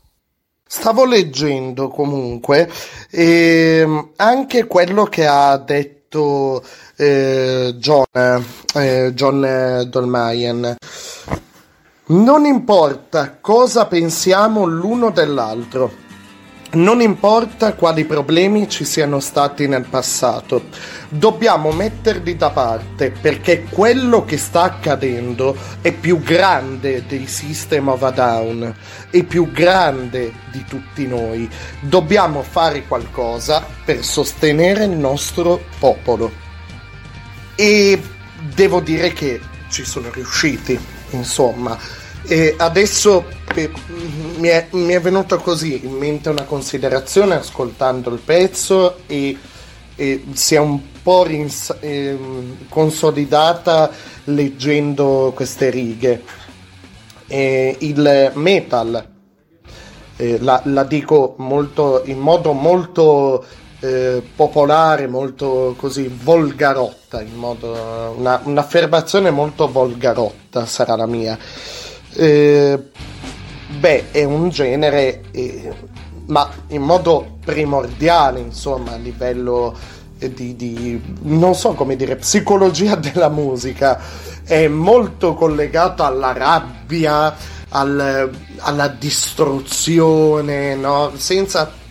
Stavo 0.68 1.04
leggendo 1.04 1.88
comunque 1.88 2.70
ehm, 3.10 4.12
anche 4.18 4.68
quello 4.68 5.06
che 5.06 5.26
ha 5.26 5.58
detto 5.58 6.64
eh, 6.96 7.74
John, 7.78 8.06
eh, 8.76 9.12
John 9.16 9.84
Dolmayan. 9.90 10.76
Non 12.08 12.46
importa 12.46 13.36
cosa 13.42 13.88
pensiamo 13.88 14.66
l'uno 14.66 15.10
dell'altro, 15.10 15.92
non 16.76 17.02
importa 17.02 17.74
quali 17.74 18.06
problemi 18.06 18.70
ci 18.70 18.86
siano 18.86 19.20
stati 19.20 19.68
nel 19.68 19.86
passato, 19.86 20.66
dobbiamo 21.10 21.72
metterli 21.72 22.36
da 22.36 22.50
parte 22.52 23.12
perché 23.12 23.64
quello 23.70 24.24
che 24.26 24.38
sta 24.38 24.64
accadendo 24.64 25.56
è 25.82 25.92
più 25.92 26.22
grande 26.22 27.06
dei 27.08 27.28
System 27.28 27.88
of 27.88 28.04
a 28.04 28.12
Down, 28.12 28.76
è 29.10 29.24
più 29.24 29.52
grande 29.52 30.34
di 30.52 30.64
tutti 30.68 31.08
noi. 31.08 31.50
Dobbiamo 31.80 32.44
fare 32.44 32.86
qualcosa 32.86 33.66
per 33.84 34.04
sostenere 34.04 34.86
il 34.86 34.92
nostro 34.92 35.64
popolo. 35.80 36.44
E 37.56 38.02
devo 38.54 38.82
dire 38.82 39.14
che 39.14 39.40
ci 39.70 39.86
sono 39.86 40.10
riusciti, 40.12 40.78
insomma. 41.12 42.04
E 42.28 42.56
adesso 42.58 43.26
eh, 43.54 43.72
mi 44.38 44.48
è, 44.48 44.68
mi 44.72 44.94
è 44.94 45.00
venuta 45.00 45.38
così 45.38 45.86
in 45.86 45.92
mente 45.92 46.30
una 46.30 46.44
considerazione 46.44 47.36
ascoltando 47.36 48.10
il 48.10 48.20
pezzo 48.20 48.98
e, 49.06 49.38
e 49.96 50.24
si 50.34 50.56
è 50.56 50.60
un 50.60 50.80
po' 51.04 51.24
rins- 51.24 51.76
ehm, 51.80 52.68
consolidata 52.68 53.92
leggendo 54.26 55.34
queste 55.36 55.70
righe. 55.70 56.24
E 57.28 57.76
il 57.80 58.32
metal, 58.34 59.08
eh, 60.18 60.40
la, 60.40 60.62
la 60.66 60.84
dico 60.84 61.36
molto, 61.38 62.02
in 62.06 62.18
modo 62.18 62.54
molto 62.54 63.46
eh, 63.82 64.24
popolare, 64.36 65.08
molto 65.08 65.76
così 65.78 66.12
volgarotta, 66.24 67.24
modo, 67.36 68.16
una, 68.18 68.42
un'affermazione 68.44 69.30
molto 69.30 69.72
volgarotta 69.72 70.66
sarà 70.66 70.96
la 70.96 71.06
mia. 71.06 71.38
Eh, 72.16 72.80
beh, 73.78 74.12
è 74.12 74.24
un 74.24 74.50
genere, 74.50 75.24
eh, 75.32 75.74
ma 76.28 76.50
in 76.68 76.82
modo 76.82 77.38
primordiale, 77.44 78.40
insomma, 78.40 78.94
a 78.94 78.98
livello 78.98 79.78
eh, 80.18 80.34
di, 80.34 80.56
di, 80.56 81.02
non 81.24 81.56
so 81.56 81.74
come 81.74 81.96
dire, 81.98 82.16
psicologia 82.16 82.96
della 82.96 83.30
musica, 83.30 84.00
è 84.44 84.68
molto 84.68 85.34
collegato 85.34 86.04
alla 86.04 86.32
rabbia, 86.32 87.36
al, 87.70 88.32
alla 88.60 88.88
distruzione, 88.88 90.76
no? 90.76 91.12
Senza... 91.18 91.84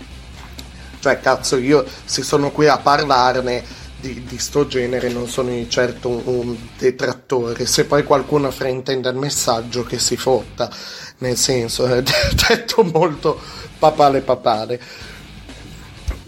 Cioè, 1.01 1.21
cazzo, 1.21 1.59
io 1.59 1.85
se 2.07 2.23
sono 2.23 2.51
qui 2.51 2.67
a 2.67 2.79
parlarne 2.79 3.63
di, 4.05 4.23
di 4.25 4.39
sto 4.39 4.67
genere 4.67 5.09
non 5.09 5.27
sono 5.29 5.51
certo 5.69 6.11
un, 6.11 6.23
un 6.25 6.57
detrattore. 6.77 7.65
Se 7.65 7.87
poi 7.87 8.05
qualcuno 8.05 8.51
fraintende 8.51 9.09
il 9.09 9.17
messaggio 9.17 9.83
che 9.83 9.99
si 9.99 10.19
fotta, 10.19 10.71
nel 11.19 11.39
senso, 11.39 11.87
è 11.87 12.03
detto 12.49 12.83
molto 12.85 13.41
papale 13.79 14.21
papale. 14.21 14.81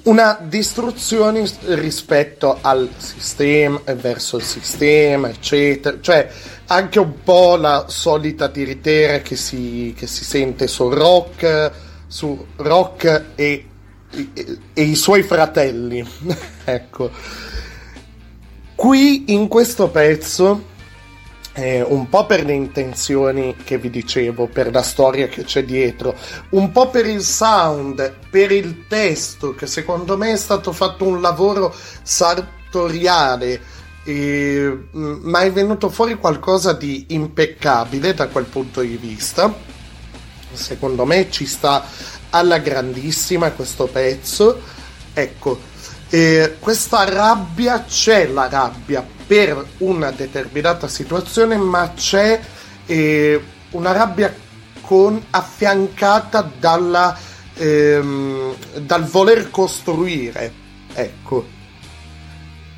Una 0.04 0.38
distruzione 0.40 1.44
rispetto 1.64 2.58
al 2.60 2.88
sistema, 2.96 3.80
verso 3.94 4.36
il 4.36 4.44
sistema, 4.44 5.28
eccetera. 5.28 5.98
Cioè, 6.00 6.30
anche 6.66 6.98
un 6.98 7.22
po' 7.22 7.56
la 7.56 7.86
solita 7.88 8.48
tiritera 8.48 9.18
che 9.18 9.36
si, 9.36 9.92
che 9.96 10.06
si 10.06 10.24
sente 10.24 10.68
sul 10.68 10.94
rock, 10.94 11.72
su 12.06 12.46
rock 12.56 13.24
e, 13.34 13.66
e, 14.10 14.58
e 14.72 14.82
i 14.82 14.94
suoi 14.94 15.24
fratelli. 15.24 16.06
ecco. 16.64 17.10
Qui 18.76 19.32
in 19.32 19.48
questo 19.48 19.88
pezzo, 19.88 20.62
eh, 21.54 21.80
un 21.80 22.10
po' 22.10 22.26
per 22.26 22.44
le 22.44 22.52
intenzioni 22.52 23.56
che 23.64 23.78
vi 23.78 23.88
dicevo, 23.88 24.48
per 24.48 24.70
la 24.70 24.82
storia 24.82 25.28
che 25.28 25.44
c'è 25.44 25.64
dietro, 25.64 26.14
un 26.50 26.70
po' 26.72 26.90
per 26.90 27.06
il 27.06 27.22
sound, 27.22 28.14
per 28.28 28.52
il 28.52 28.86
testo, 28.86 29.54
che 29.54 29.66
secondo 29.66 30.18
me 30.18 30.32
è 30.32 30.36
stato 30.36 30.72
fatto 30.72 31.06
un 31.06 31.22
lavoro 31.22 31.74
sartoriale, 32.02 33.60
eh, 34.04 34.78
ma 34.90 35.40
è 35.40 35.50
venuto 35.50 35.88
fuori 35.88 36.16
qualcosa 36.16 36.74
di 36.74 37.06
impeccabile 37.08 38.12
da 38.12 38.28
quel 38.28 38.44
punto 38.44 38.82
di 38.82 38.98
vista. 38.98 39.54
Secondo 40.52 41.06
me 41.06 41.30
ci 41.30 41.46
sta 41.46 41.82
alla 42.28 42.58
grandissima 42.58 43.52
questo 43.52 43.86
pezzo. 43.86 44.60
Ecco, 45.14 45.58
eh, 46.08 46.56
questa 46.60 47.04
rabbia 47.04 47.84
c'è 47.84 48.26
la 48.28 48.48
rabbia 48.48 49.04
per 49.26 49.64
una 49.78 50.10
determinata 50.12 50.86
situazione, 50.86 51.56
ma 51.56 51.92
c'è 51.94 52.40
eh, 52.86 53.42
una 53.70 53.92
rabbia 53.92 54.32
con, 54.80 55.20
affiancata 55.30 56.48
dalla, 56.58 57.16
ehm, 57.54 58.54
dal 58.76 59.04
voler 59.04 59.50
costruire, 59.50 60.52
ecco. 60.94 61.54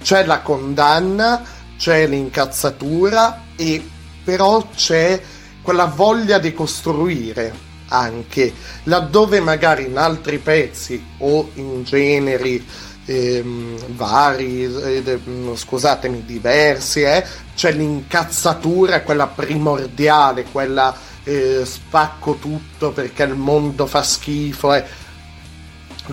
C'è 0.01 0.25
la 0.25 0.41
condanna, 0.41 1.43
c'è 1.77 2.07
l'incazzatura 2.07 3.45
e 3.57 3.87
però 4.25 4.67
c'è 4.75 5.21
quella 5.61 5.87
voglia 5.87 6.39
di 6.39 6.55
costruire 6.55 7.67
anche, 7.89 8.53
laddove 8.85 9.41
magari 9.41 9.87
in 9.87 9.97
altri 9.97 10.39
pezzi 10.39 11.03
o 11.19 11.51
in 11.55 11.85
generi 11.85 12.65
ehm, 13.09 13.97
vari, 13.97 14.65
eh, 14.65 15.19
scusatemi, 15.55 16.25
diversi, 16.25 17.03
eh, 17.03 17.25
c'è 17.55 17.73
l'incazzatura, 17.73 19.03
quella 19.03 19.27
primordiale, 19.27 20.45
quella 20.45 20.95
eh, 21.25 21.63
spacco 21.65 22.35
tutto 22.35 22.93
perché 22.93 23.23
il 23.25 23.35
mondo 23.35 23.87
fa 23.87 24.03
schifo. 24.03 24.75
Eh. 24.75 24.85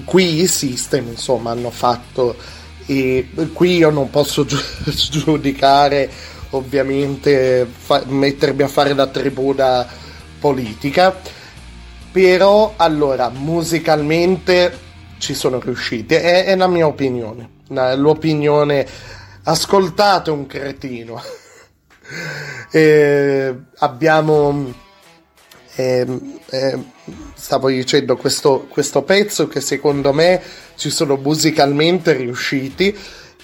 Qui 0.04 0.42
i 0.42 0.48
system, 0.48 1.08
insomma, 1.08 1.52
hanno 1.52 1.70
fatto 1.70 2.36
e 2.88 3.30
qui 3.54 3.78
io 3.78 3.90
non 3.90 4.10
posso 4.10 4.46
giu- 4.46 4.62
giudicare 5.10 6.10
ovviamente 6.52 7.68
fa- 7.76 8.04
mettermi 8.06 8.62
a 8.62 8.68
fare 8.68 8.94
la 8.94 9.08
tribuna 9.08 9.88
politica 10.40 11.20
però 12.12 12.76
allora 12.78 13.30
musicalmente 13.30 14.85
ci 15.26 15.34
sono 15.34 15.60
riusciti. 15.60 16.14
È, 16.14 16.46
è 16.46 16.56
la 16.56 16.68
mia 16.68 16.86
opinione. 16.86 17.50
L'opinione 17.68 18.88
ascoltate 19.44 20.30
un 20.30 20.46
cretino. 20.46 21.22
Abbiamo 23.80 24.74
eh, 25.76 26.06
eh, 26.52 26.84
stavo 27.34 27.70
dicendo 27.70 28.16
questo, 28.16 28.68
questo 28.70 29.02
pezzo 29.02 29.48
che 29.48 29.62
secondo 29.62 30.14
me 30.14 30.42
ci 30.76 30.90
sono 30.90 31.16
musicalmente 31.16 32.14
riusciti 32.14 32.96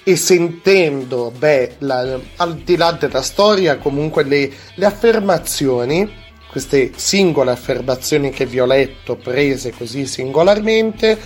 e 0.03 0.15
sentendo, 0.15 1.31
beh, 1.35 1.75
la, 1.79 2.19
al 2.37 2.55
di 2.57 2.75
là 2.75 2.91
della 2.93 3.21
storia, 3.21 3.77
comunque 3.77 4.23
le, 4.23 4.51
le, 4.75 4.85
affermazioni, 4.85 6.09
queste 6.49 6.91
singole 6.95 7.51
affermazioni 7.51 8.31
che 8.31 8.45
vi 8.45 8.59
ho 8.59 8.65
letto, 8.65 9.15
prese 9.15 9.71
così 9.71 10.07
singolarmente, 10.07 11.19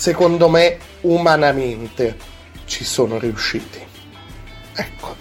secondo 0.00 0.48
me 0.48 0.78
umanamente 1.02 2.16
ci 2.64 2.84
sono 2.84 3.18
riusciti. 3.18 3.78
Ecco. 4.74 5.14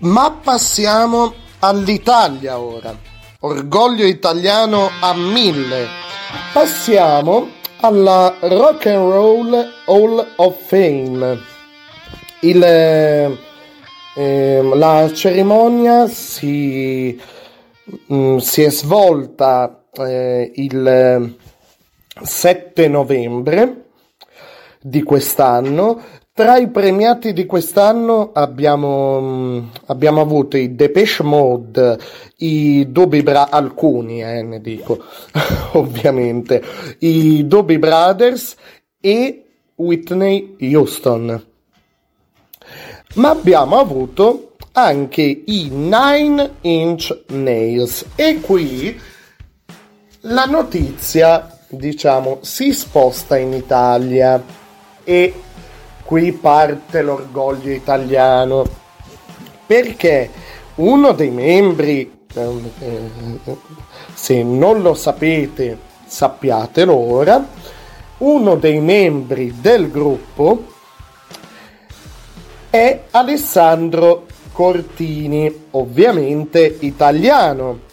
Ma 0.00 0.30
passiamo 0.30 1.32
all'Italia 1.60 2.58
ora. 2.58 2.94
Orgoglio 3.40 4.04
italiano 4.04 4.90
a 5.00 5.14
mille. 5.14 5.86
Passiamo 6.52 7.48
alla 7.80 8.36
Rock 8.38 8.84
and 8.88 9.10
Roll 9.10 9.72
Hall 9.86 10.32
of 10.36 10.62
Fame. 10.66 11.38
Il, 12.40 12.62
eh, 12.62 14.60
la 14.74 15.10
cerimonia 15.14 16.06
si, 16.06 17.18
mh, 18.08 18.14
mm, 18.14 18.36
si 18.36 18.62
è 18.62 18.70
svolta 18.70 19.84
eh, 19.96 20.52
il 20.54 21.38
7 22.22 22.88
novembre 22.88 23.84
di 24.80 25.02
quest'anno 25.02 26.00
tra 26.40 26.56
i 26.56 26.68
premiati 26.68 27.34
di 27.34 27.44
quest'anno 27.44 28.30
abbiamo, 28.32 29.68
abbiamo 29.88 30.22
avuto 30.22 30.56
i 30.56 30.74
Depeche 30.74 31.22
Mode, 31.22 31.98
i 32.36 32.86
Doobie 32.88 33.22
Bra- 33.22 33.50
alcuni 33.50 34.22
eh, 34.22 34.42
ne 34.42 34.60
dico, 34.62 35.04
ovviamente, 35.72 36.62
i 37.00 37.46
Doobie 37.46 37.78
Brothers 37.78 38.56
e 38.98 39.44
Whitney 39.74 40.56
Houston. 40.72 41.44
Ma 43.16 43.28
abbiamo 43.28 43.78
avuto 43.78 44.52
anche 44.72 45.42
i 45.44 45.68
Nine 45.68 46.52
Inch 46.62 47.24
Nails 47.26 48.06
e 48.14 48.40
qui 48.40 48.98
la 50.20 50.46
notizia, 50.46 51.59
diciamo, 51.70 52.38
si 52.42 52.72
sposta 52.72 53.36
in 53.38 53.52
Italia 53.52 54.42
e 55.02 55.34
qui 56.04 56.32
parte 56.32 57.02
l'orgoglio 57.02 57.70
italiano. 57.70 58.64
Perché 59.66 60.30
uno 60.76 61.12
dei 61.12 61.30
membri 61.30 62.18
eh, 62.32 63.38
se 64.14 64.42
non 64.42 64.82
lo 64.82 64.94
sapete 64.94 65.78
sappiatelo 66.06 66.94
ora 66.94 67.44
uno 68.18 68.54
dei 68.56 68.80
membri 68.80 69.60
del 69.60 69.90
gruppo 69.90 70.66
è 72.70 73.04
Alessandro 73.10 74.26
Cortini 74.52 75.66
ovviamente 75.70 76.76
italiano 76.80 77.88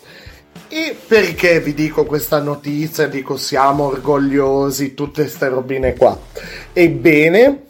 e 0.70 0.96
perché 1.08 1.60
vi 1.62 1.74
dico 1.74 2.06
questa 2.06 2.40
notizia 2.40 3.08
dico 3.08 3.38
siamo 3.38 3.86
orgogliosi 3.86 4.94
tutte 4.94 5.22
queste 5.24 5.48
robine 5.48 5.94
qua 5.96 6.18
ebbene 6.74 7.62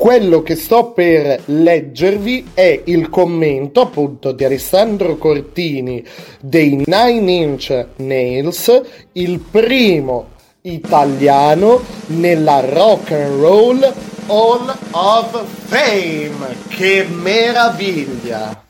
quello 0.00 0.42
che 0.42 0.56
sto 0.56 0.92
per 0.92 1.42
leggervi 1.44 2.52
è 2.54 2.82
il 2.84 3.10
commento 3.10 3.82
appunto 3.82 4.32
di 4.32 4.44
Alessandro 4.44 5.16
Cortini 5.16 6.02
dei 6.40 6.82
Nine 6.86 7.32
Inch 7.32 7.86
Nails, 7.96 8.80
il 9.12 9.40
primo 9.40 10.28
italiano 10.62 11.82
nella 12.06 12.60
Rock 12.60 13.12
and 13.12 13.40
Roll 13.42 13.94
Hall 14.28 14.74
of 14.92 15.44
Fame. 15.66 16.56
Che 16.68 17.06
meraviglia! 17.10 18.64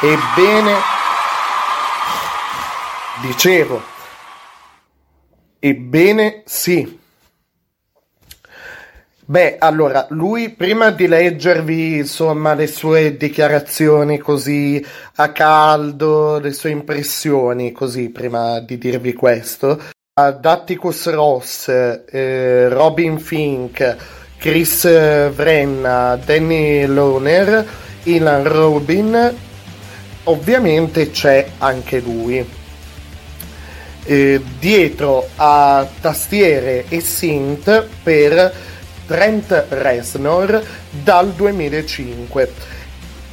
Ebbene, 0.00 0.74
dicevo, 3.22 3.80
ebbene 5.58 6.42
sì 6.44 7.00
Beh, 9.24 9.56
allora, 9.58 10.06
lui 10.10 10.50
prima 10.50 10.90
di 10.90 11.06
leggervi, 11.06 11.98
insomma, 11.98 12.52
le 12.52 12.66
sue 12.66 13.16
dichiarazioni 13.16 14.18
così 14.18 14.84
a 15.14 15.32
caldo, 15.32 16.38
le 16.38 16.52
sue 16.52 16.68
impressioni 16.68 17.72
così, 17.72 18.10
prima 18.10 18.60
di 18.60 18.76
dirvi 18.76 19.14
questo, 19.14 19.80
Datticus 20.12 21.08
Ross, 21.08 21.68
eh, 21.68 22.68
Robin 22.68 23.18
Fink, 23.18 23.96
Chris 24.36 24.82
Vrenna, 25.30 26.16
Danny 26.22 26.84
Lohner, 26.84 27.66
Ilan 28.02 28.46
Robin, 28.46 29.34
ovviamente 30.24 31.10
c'è 31.10 31.48
anche 31.56 32.00
lui. 32.00 32.60
Eh, 34.04 34.42
dietro 34.58 35.28
a 35.36 35.88
tastiere 36.00 36.86
e 36.88 37.00
synth 37.00 37.86
per 38.02 38.52
Trent 39.06 39.66
Reznor 39.68 40.60
dal 40.90 41.32
2005 41.32 42.80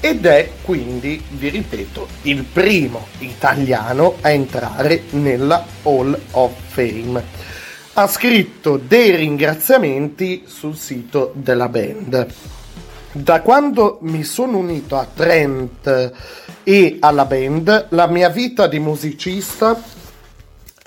ed 0.02 0.26
è 0.26 0.52
quindi, 0.62 1.22
vi 1.30 1.50
ripeto, 1.50 2.08
il 2.24 2.44
primo 2.44 3.08
italiano 3.20 4.16
a 4.22 4.30
entrare 4.30 5.04
nella 5.12 5.66
Hall 5.84 6.18
of 6.32 6.54
Fame. 6.68 7.22
Ha 7.94 8.08
scritto 8.08 8.78
dei 8.78 9.16
ringraziamenti 9.16 10.44
sul 10.46 10.78
sito 10.78 11.34
della 11.36 11.68
band. 11.68 12.28
Da 13.12 13.42
quando 13.42 13.98
mi 14.04 14.24
sono 14.24 14.58
unito 14.58 14.96
a 14.98 15.08
Trent 15.14 16.12
e 16.64 16.98
alla 17.02 17.26
band, 17.26 17.88
la 17.90 18.08
mia 18.08 18.30
vita 18.30 18.68
di 18.68 18.80
musicista 18.80 19.82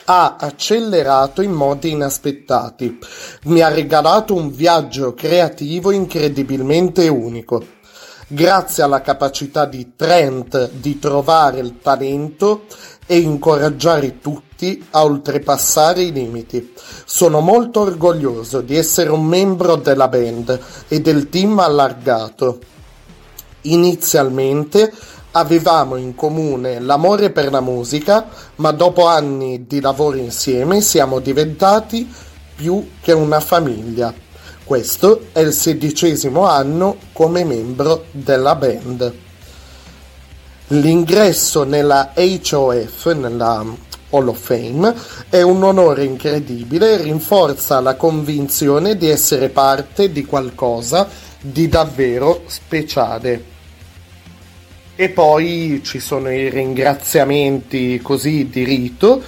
ha 0.04 0.36
accelerato 0.38 1.42
in 1.42 1.52
modi 1.52 1.90
inaspettati. 1.90 2.98
Mi 3.44 3.60
ha 3.60 3.68
regalato 3.68 4.34
un 4.34 4.50
viaggio 4.50 5.14
creativo 5.14 5.90
incredibilmente 5.90 7.08
unico. 7.08 7.64
Grazie 8.26 8.82
alla 8.82 9.02
capacità 9.02 9.66
di 9.66 9.92
Trent 9.94 10.70
di 10.70 10.98
trovare 10.98 11.60
il 11.60 11.78
talento 11.82 12.62
e 13.06 13.18
incoraggiare 13.18 14.20
tutti 14.20 14.86
a 14.92 15.04
oltrepassare 15.04 16.02
i 16.02 16.12
limiti. 16.12 16.72
Sono 17.04 17.40
molto 17.40 17.80
orgoglioso 17.80 18.62
di 18.62 18.76
essere 18.76 19.10
un 19.10 19.24
membro 19.26 19.76
della 19.76 20.08
band 20.08 20.58
e 20.88 21.00
del 21.00 21.28
team 21.28 21.58
allargato. 21.58 22.60
Inizialmente 23.62 24.92
Avevamo 25.32 25.96
in 25.96 26.14
comune 26.14 26.78
l'amore 26.78 27.30
per 27.30 27.50
la 27.50 27.60
musica, 27.60 28.28
ma 28.56 28.70
dopo 28.70 29.06
anni 29.06 29.66
di 29.66 29.80
lavoro 29.80 30.16
insieme 30.16 30.80
siamo 30.80 31.20
diventati 31.20 32.10
più 32.54 32.90
che 33.00 33.12
una 33.12 33.40
famiglia. 33.40 34.12
Questo 34.64 35.26
è 35.32 35.40
il 35.40 35.52
sedicesimo 35.52 36.46
anno 36.46 36.96
come 37.12 37.44
membro 37.44 38.04
della 38.10 38.54
band. 38.54 39.12
L'ingresso 40.68 41.64
nella 41.64 42.12
HOF, 42.14 43.12
nella 43.12 43.64
Hall 44.10 44.28
of 44.28 44.38
Fame. 44.38 44.94
È 45.28 45.40
un 45.42 45.62
onore 45.62 46.04
incredibile, 46.04 46.98
rinforza 46.98 47.80
la 47.80 47.96
convinzione 47.96 48.96
di 48.96 49.08
essere 49.08 49.48
parte 49.48 50.12
di 50.12 50.24
qualcosa 50.24 51.08
di 51.40 51.68
davvero 51.68 52.42
speciale. 52.46 53.51
E 54.94 55.08
poi 55.08 55.80
ci 55.82 56.00
sono 56.00 56.30
i 56.30 56.48
ringraziamenti 56.50 58.00
così 58.02 58.48
di 58.48 58.62
rito. 58.64 59.22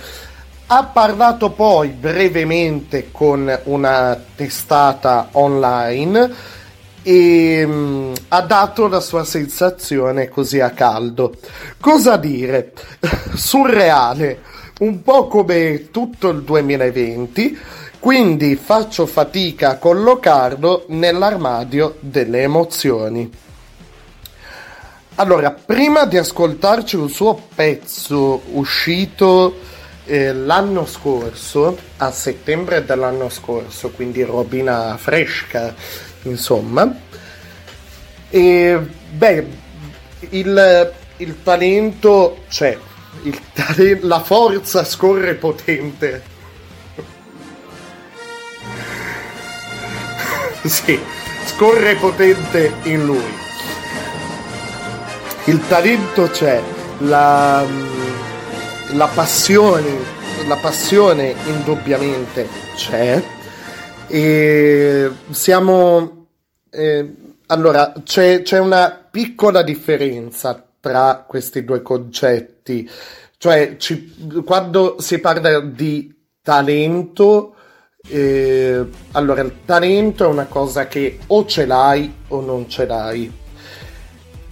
Ha 0.66 0.84
parlato 0.84 1.50
poi 1.50 1.88
brevemente 1.88 3.08
con 3.10 3.60
una 3.64 4.22
testata 4.34 5.28
online 5.32 6.30
e 7.02 7.64
mm, 7.66 8.12
ha 8.28 8.40
dato 8.40 8.88
la 8.88 9.00
sua 9.00 9.24
sensazione 9.24 10.28
così 10.28 10.60
a 10.60 10.70
caldo. 10.70 11.34
Cosa 11.78 12.16
dire? 12.16 12.72
Surreale, 13.34 14.40
un 14.80 15.02
po' 15.02 15.28
come 15.28 15.90
tutto 15.90 16.30
il 16.30 16.42
2020, 16.42 17.58
quindi 18.00 18.56
faccio 18.56 19.06
fatica 19.06 19.70
a 19.70 19.76
collocarlo 19.76 20.86
nell'armadio 20.88 21.96
delle 22.00 22.42
emozioni. 22.42 23.30
Allora, 25.16 25.52
prima 25.52 26.06
di 26.06 26.16
ascoltarci 26.16 26.96
un 26.96 27.08
suo 27.08 27.40
pezzo 27.54 28.42
uscito 28.54 29.60
eh, 30.06 30.32
l'anno 30.32 30.86
scorso, 30.86 31.78
a 31.98 32.10
settembre 32.10 32.84
dell'anno 32.84 33.28
scorso, 33.28 33.90
quindi 33.90 34.24
robina 34.24 34.96
fresca, 34.96 35.72
insomma, 36.22 36.92
e 38.28 38.76
beh, 39.12 39.46
il, 40.30 40.92
il 41.18 41.42
talento 41.44 42.38
c'è, 42.48 42.76
il 43.22 43.40
tale- 43.52 44.00
la 44.02 44.20
forza 44.20 44.82
scorre 44.82 45.34
potente. 45.34 46.22
sì, 50.64 50.98
scorre 51.44 51.94
potente 51.94 52.72
in 52.82 53.04
lui 53.04 53.43
il 55.46 55.66
talento 55.68 56.28
c'è, 56.30 56.62
la, 57.00 57.64
la 58.92 59.06
passione, 59.08 59.98
la 60.46 60.56
passione 60.56 61.34
indubbiamente 61.46 62.48
c'è. 62.74 63.22
E 64.06 65.10
siamo 65.30 66.26
eh, 66.70 67.14
allora 67.46 67.92
c'è, 68.02 68.42
c'è 68.42 68.58
una 68.58 69.06
piccola 69.10 69.62
differenza 69.62 70.64
tra 70.80 71.24
questi 71.26 71.64
due 71.64 71.82
concetti, 71.82 72.88
cioè 73.36 73.76
ci- 73.76 74.42
quando 74.44 74.96
si 74.98 75.18
parla 75.18 75.60
di 75.60 76.12
talento 76.42 77.54
eh, 78.06 78.84
allora 79.12 79.40
il 79.40 79.60
talento 79.64 80.24
è 80.24 80.26
una 80.26 80.44
cosa 80.46 80.86
che 80.86 81.20
o 81.28 81.46
ce 81.46 81.64
l'hai 81.64 82.12
o 82.28 82.40
non 82.42 82.68
ce 82.68 82.84
l'hai 82.86 83.32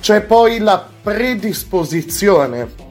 c'è 0.03 0.23
poi 0.23 0.59
la 0.59 0.85
predisposizione. 1.01 2.91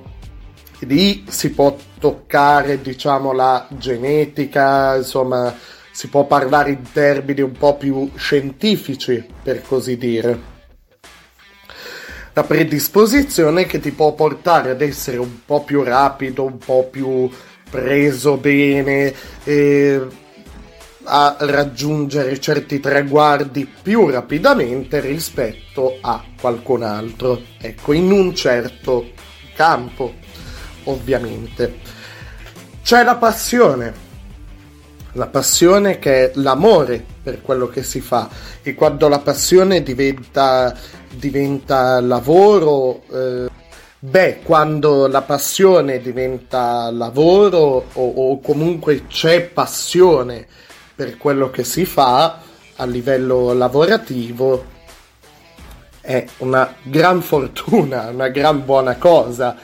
Lì 0.80 1.26
si 1.28 1.52
può 1.52 1.76
toccare, 2.00 2.82
diciamo, 2.82 3.34
la 3.34 3.68
genetica, 3.70 4.96
insomma, 4.96 5.54
si 5.92 6.08
può 6.08 6.24
parlare 6.26 6.72
in 6.72 6.90
termini 6.94 7.42
un 7.42 7.52
po' 7.52 7.76
più 7.76 8.10
scientifici, 8.16 9.28
per 9.44 9.62
così 9.62 9.98
dire. 9.98 10.40
La 12.32 12.44
predisposizione 12.44 13.66
che 13.66 13.82
ti 13.82 13.92
può 13.92 14.14
portare 14.14 14.70
ad 14.70 14.82
essere 14.82 15.18
un 15.18 15.44
po' 15.46 15.66
più 15.66 15.84
rapido, 15.84 16.46
un 16.46 16.60
po' 16.60 16.88
più 16.90 17.30
preso 17.70 18.38
bene, 18.38 19.14
eh, 19.44 20.02
a 21.04 21.36
raggiungere 21.40 22.40
certi 22.40 22.80
traguardi 22.80 23.66
più 23.66 24.10
rapidamente 24.10 25.00
rispetto 25.00 25.98
a 26.02 26.24
qualcun 26.40 26.84
altro, 26.84 27.42
ecco, 27.60 27.94
in 27.94 28.12
un 28.12 28.36
certo 28.36 29.12
campo, 29.56 30.14
ovviamente. 30.86 31.80
C'è 32.84 33.04
la 33.04 33.16
passione, 33.16 33.94
la 35.14 35.28
passione 35.28 36.00
che 36.00 36.26
è 36.26 36.32
l'amore 36.36 37.04
per 37.24 37.42
quello 37.42 37.68
che 37.68 37.84
si 37.84 38.02
fa. 38.02 38.30
E 38.62 38.74
quando 38.76 39.08
la 39.08 39.20
passione 39.20 39.84
diventa, 39.84 40.76
diventa 41.10 42.00
lavoro, 42.00 43.04
eh, 43.12 43.50
beh, 44.00 44.40
quando 44.44 45.08
la 45.08 45.22
passione 45.22 46.00
diventa 46.00 46.90
lavoro 46.92 47.86
o, 47.94 48.14
o 48.32 48.40
comunque 48.40 49.08
c'è 49.08 49.42
passione 49.42 50.48
per 51.02 51.18
quello 51.18 51.50
che 51.50 51.64
si 51.64 51.84
fa 51.84 52.42
a 52.76 52.86
livello 52.86 53.54
lavorativo 53.54 54.66
è 56.00 56.24
una 56.38 56.76
gran 56.84 57.24
fortuna, 57.26 58.10
una 58.10 58.28
gran 58.28 58.64
buona 58.64 58.98
cosa. 58.98 59.58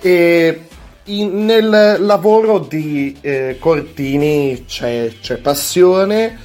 E 0.00 0.60
in- 1.04 1.44
nel 1.44 1.98
lavoro 1.98 2.58
di 2.58 3.18
eh, 3.20 3.58
Cortini 3.60 4.64
c'è, 4.66 5.12
c'è 5.20 5.36
passione, 5.36 6.38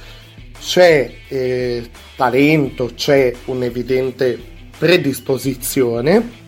c'è 0.60 1.10
eh, 1.28 1.90
talento, 2.14 2.90
c'è 2.94 3.32
un'evidente 3.46 4.38
predisposizione. 4.76 6.40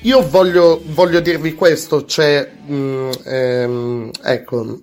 Io 0.00 0.26
voglio, 0.26 0.80
voglio 0.82 1.20
dirvi 1.20 1.52
questo, 1.52 2.06
c'è, 2.06 2.52
mm, 2.70 3.10
ehm, 3.22 4.10
ecco, 4.22 4.80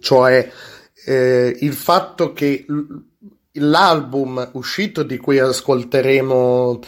cioè 0.00 0.50
eh, 1.04 1.56
il 1.60 1.72
fatto 1.72 2.32
che 2.32 2.64
l'album 3.52 4.50
uscito 4.52 5.02
di 5.02 5.16
cui 5.16 5.38
ascolteremo 5.38 6.80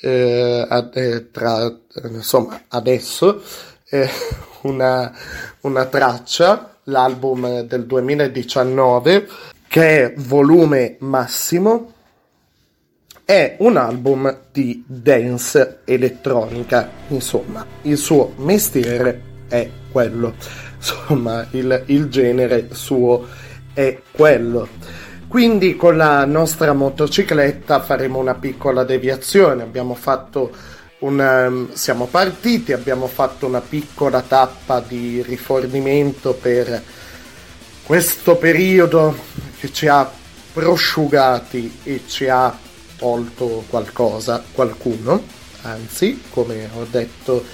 eh, 0.00 0.66
ad- 0.68 0.96
eh, 0.96 1.30
tra, 1.30 1.74
insomma, 2.10 2.64
adesso 2.68 3.42
una, 4.62 5.12
una 5.60 5.84
traccia, 5.86 6.78
l'album 6.84 7.62
del 7.62 7.86
2019 7.86 9.28
che 9.68 10.04
è 10.04 10.14
volume 10.16 10.96
massimo 11.00 11.92
è 13.24 13.56
un 13.58 13.76
album 13.76 14.42
di 14.52 14.84
dance 14.86 15.80
elettronica, 15.84 16.88
insomma, 17.08 17.66
il 17.82 17.96
suo 17.96 18.34
mestiere 18.36 19.20
è 19.48 19.68
quello, 19.90 20.34
insomma, 20.86 21.46
il, 21.50 21.82
il 21.86 22.08
genere 22.08 22.68
suo 22.72 23.26
è 23.72 24.00
quello. 24.12 24.68
Quindi 25.26 25.76
con 25.76 25.96
la 25.96 26.24
nostra 26.24 26.72
motocicletta 26.72 27.82
faremo 27.82 28.18
una 28.18 28.34
piccola 28.34 28.84
deviazione, 28.84 29.62
abbiamo 29.62 29.94
fatto 29.94 30.52
una, 31.00 31.50
siamo 31.72 32.06
partiti, 32.06 32.72
abbiamo 32.72 33.08
fatto 33.08 33.46
una 33.46 33.60
piccola 33.60 34.22
tappa 34.22 34.80
di 34.80 35.22
rifornimento 35.22 36.32
per 36.32 36.80
questo 37.82 38.36
periodo 38.36 39.14
che 39.58 39.72
ci 39.72 39.88
ha 39.88 40.08
prosciugati 40.52 41.80
e 41.82 42.02
ci 42.06 42.28
ha 42.28 42.56
tolto 42.96 43.64
qualcosa, 43.68 44.42
qualcuno, 44.52 45.22
anzi, 45.62 46.22
come 46.30 46.70
ho 46.74 46.86
detto 46.88 47.44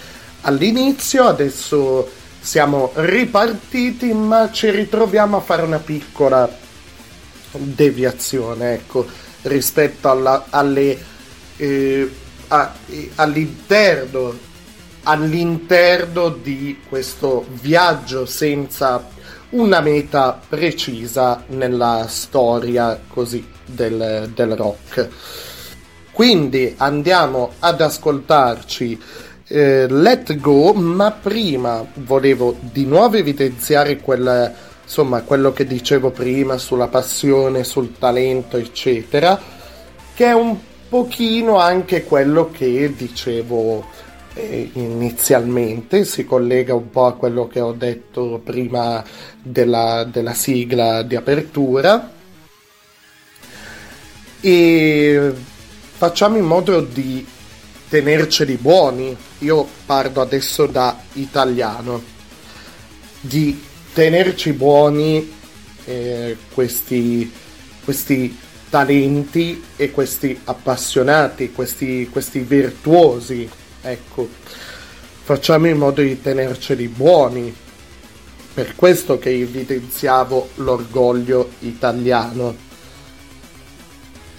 all'inizio, 0.42 1.24
adesso 1.24 2.20
siamo 2.43 2.90
ripartiti, 2.95 4.12
ma 4.12 4.51
ci 4.51 4.68
ritroviamo 4.70 5.36
a 5.36 5.40
fare 5.40 5.62
una 5.62 5.78
piccola 5.78 6.51
deviazione, 7.53 8.74
ecco, 8.74 9.07
rispetto 9.43 10.11
alla- 10.11 10.47
alle, 10.51 10.99
eh, 11.57 12.11
a- 12.49 12.74
all'interno, 13.14 14.36
all'interno 15.05 16.30
di 16.30 16.80
questo 16.88 17.47
viaggio 17.61 18.26
senza 18.26 19.09
una 19.51 19.80
meta 19.80 20.40
precisa 20.49 21.45
nella 21.49 22.07
storia 22.09 23.01
così 23.07 23.47
del, 23.64 24.30
del 24.34 24.57
rock. 24.57 25.09
Quindi 26.11 26.74
andiamo 26.76 27.53
ad 27.61 27.80
ascoltarci 27.80 29.01
eh, 29.53 29.86
Let 29.86 30.38
Go, 30.38 30.72
ma 30.72 31.11
prima 31.11 31.86
volevo 31.96 32.57
di 32.59 32.86
nuovo 32.86 33.16
evidenziare 33.16 33.98
quel, 33.98 34.50
insomma, 34.82 35.20
quello 35.20 35.53
che 35.53 35.66
dicevo 35.66 36.11
prima 36.11 36.57
sulla 36.57 36.88
passione, 36.88 37.62
sul 37.62 37.92
talento, 37.98 38.57
eccetera, 38.57 39.38
che 40.14 40.24
è 40.24 40.32
un 40.32 40.57
pochino 40.88 41.59
anche 41.59 42.05
quello 42.05 42.50
che 42.50 42.94
dicevo 42.96 43.84
eh, 44.32 44.70
inizialmente, 44.72 46.07
si 46.07 46.24
collega 46.24 46.74
un 46.74 46.88
po' 46.88 47.05
a 47.05 47.14
quello 47.14 47.46
che 47.46 47.61
ho 47.61 47.72
detto 47.72 48.40
prima 48.42 49.05
della, 49.42 50.05
della 50.05 50.32
sigla 50.32 51.03
di 51.03 51.14
apertura. 51.14 52.11
E 54.40 55.32
facciamo 55.94 56.38
in 56.38 56.44
modo 56.44 56.80
di 56.80 57.24
tenerceli 57.93 58.57
buoni. 58.57 59.14
Io 59.40 59.68
parlo 59.84 60.22
adesso 60.22 60.64
da 60.64 60.99
italiano. 61.12 62.03
Di 63.20 63.62
tenerci 63.93 64.55
buoni 64.55 65.30
eh, 65.84 66.38
questi, 66.55 67.30
questi 67.84 68.34
talenti 68.70 69.62
e 69.76 69.90
questi 69.90 70.40
appassionati, 70.45 71.53
questi, 71.53 72.09
questi 72.11 72.38
virtuosi. 72.38 73.47
Ecco, 73.82 74.26
facciamo 75.24 75.68
in 75.68 75.76
modo 75.76 76.01
di 76.01 76.18
tenerceli 76.18 76.88
buoni. 76.88 77.55
Per 78.55 78.74
questo 78.74 79.18
che 79.18 79.28
evidenziavo 79.28 80.49
l'orgoglio 80.55 81.51
italiano. 81.59 82.70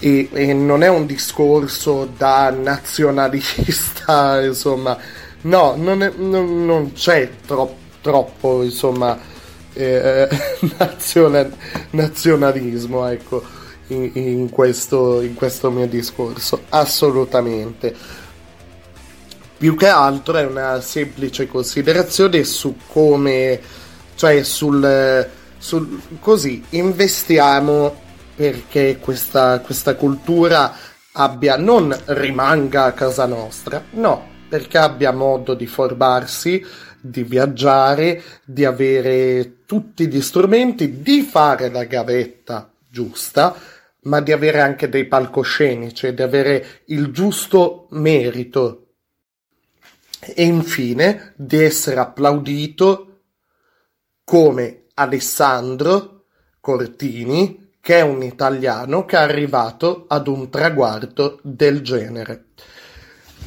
E, 0.06 0.28
e 0.34 0.54
non 0.54 0.84
è 0.84 0.90
un 0.90 1.06
discorso 1.06 2.12
da 2.18 2.50
nazionalista, 2.50 4.42
insomma, 4.44 4.98
no, 5.42 5.76
non, 5.78 6.04
è- 6.04 6.12
non- 6.18 6.66
non 6.66 6.92
c'è 6.92 7.30
tro- 7.46 7.78
troppo, 8.02 8.64
insomma, 8.64 9.18
eh, 9.72 10.28
naziona- 10.78 11.50
nazionalismo, 11.92 13.08
ecco, 13.08 13.44
in, 13.88 14.12
in 14.16 14.50
questo, 14.50 15.22
in 15.22 15.36
questo 15.36 15.72
mio 15.72 15.88
discorso, 15.88 16.64
assolutamente. 16.70 17.96
Più 19.58 19.78
che 19.78 19.88
altro 19.88 20.36
è 20.36 20.46
una 20.46 20.82
semplice 20.82 21.48
considerazione 21.48 22.44
su 22.44 22.76
come, 22.88 23.58
cioè 24.16 24.44
sul, 24.44 25.30
sul 25.58 26.02
così, 26.20 26.62
investiamo 26.72 28.02
perché 28.44 28.98
questa, 29.00 29.62
questa 29.62 29.96
cultura 29.96 30.76
abbia, 31.14 31.56
non 31.56 31.98
rimanga 32.08 32.84
a 32.84 32.92
casa 32.92 33.26
nostra, 33.26 33.82
no, 33.92 34.32
perché 34.50 34.78
abbia 34.80 35.14
modo 35.14 35.54
di 35.54 35.66
formarsi, 35.66 36.62
di 37.00 37.24
viaggiare, 37.24 38.22
di 38.44 38.66
avere 38.66 39.64
tutti 39.66 40.10
gli 40.10 40.20
strumenti, 40.20 41.02
di 41.02 41.22
fare 41.22 41.70
la 41.70 41.86
gavetta 41.86 42.70
giusta, 42.86 43.56
ma 44.02 44.20
di 44.20 44.34
avere 44.34 44.60
anche 44.60 44.90
dei 44.90 45.06
palcoscenici, 45.06 46.14
di 46.14 46.22
avere 46.22 46.82
il 46.88 47.12
giusto 47.12 47.88
merito. 47.92 48.88
E 50.20 50.44
infine 50.44 51.32
di 51.38 51.64
essere 51.64 52.02
applaudito 52.02 53.22
come 54.26 54.88
Alessandro 54.96 56.26
Cortini, 56.60 57.63
che 57.84 57.98
è 57.98 58.02
un 58.02 58.24
italiano 58.24 59.04
che 59.04 59.18
è 59.18 59.20
arrivato 59.20 60.06
ad 60.08 60.30
un 60.30 60.50
traguardo 60.50 61.40
del 61.42 61.82
genere. 61.82 62.46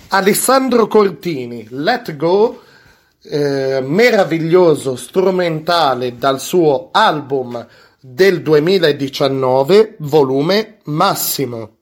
Alessandro 0.09 0.87
Cortini, 0.89 1.67
Let 1.71 2.17
Go, 2.17 2.61
eh, 3.23 3.81
meraviglioso 3.83 4.95
strumentale 4.95 6.19
dal 6.19 6.39
suo 6.39 6.91
album 6.93 7.67
del 7.99 8.43
2019, 8.43 9.97
volume 10.01 10.81
Massimo. 10.85 11.77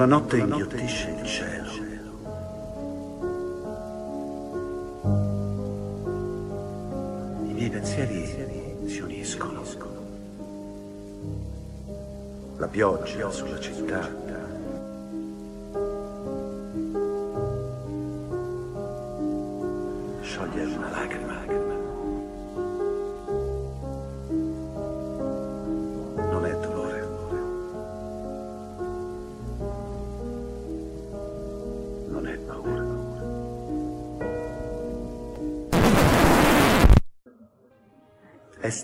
La 0.00 0.06
notte 0.06 0.38
inghiottisce 0.38 1.10
il 1.10 1.26
cielo. 1.26 1.68
I 7.46 7.52
miei 7.52 7.68
pensieri 7.68 8.24
si 8.86 9.00
uniscono. 9.00 9.62
La 12.56 12.66
pioggia 12.68 13.30
sulla 13.30 13.59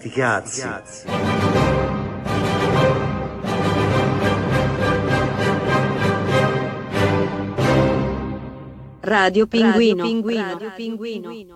E 0.07 0.11
sti 0.11 0.11
cazzi. 0.11 0.63
Radio 9.01 9.47
Pinguino. 9.47 10.05
Radio 10.05 10.73
Pinguino. 10.77 11.31
Some 11.31 11.56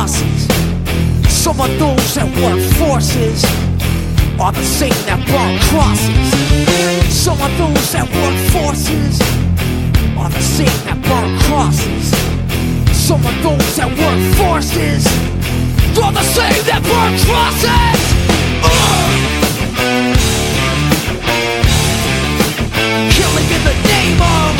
Burn 0.00 0.08
crosses. 0.08 0.48
Some 1.28 1.60
of 1.60 1.78
those 1.78 2.14
that 2.14 2.28
work 2.40 2.60
forces 2.78 3.44
are 4.40 4.52
the 4.52 4.64
same 4.64 4.94
that 5.06 5.20
burn 5.28 5.58
crosses. 5.68 6.30
Some 7.12 7.40
of 7.40 7.50
those 7.58 7.92
that 7.92 8.08
work 8.08 8.36
forces 8.52 9.20
are 10.16 10.30
the 10.30 10.40
same 10.40 10.84
that 10.86 10.98
burn 11.02 11.38
crosses. 11.44 12.14
Some 12.96 13.26
of 13.26 13.42
those 13.42 13.76
that 13.76 13.90
work 13.90 14.20
forces 14.40 15.06
are 16.02 16.12
the 16.12 16.22
same 16.22 16.64
that 16.64 16.82
burn 16.82 17.14
crosses. 17.26 18.00
Ugh! 18.64 19.20
Killing 23.16 23.48
in 23.52 23.62
the 23.64 23.74
name 23.88 24.20
of 24.22 24.59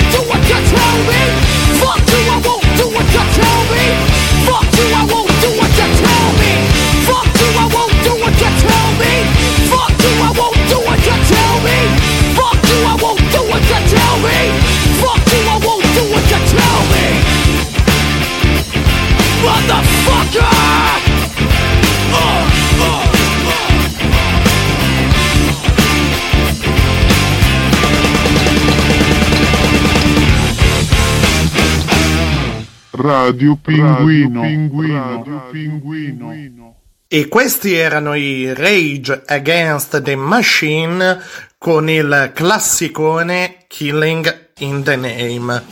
Radio 33.01 33.57
Pinguino. 33.59 34.41
Radio 34.41 35.47
Pinguino. 35.51 36.75
E 37.07 37.27
questi 37.27 37.73
erano 37.73 38.13
i 38.13 38.53
Rage 38.53 39.23
Against 39.25 40.01
the 40.01 40.15
Machine 40.15 41.19
con 41.57 41.89
il 41.89 42.31
classicone 42.33 43.65
Killing 43.67 44.49
in 44.59 44.83
the 44.83 44.95
Name. 44.95 45.63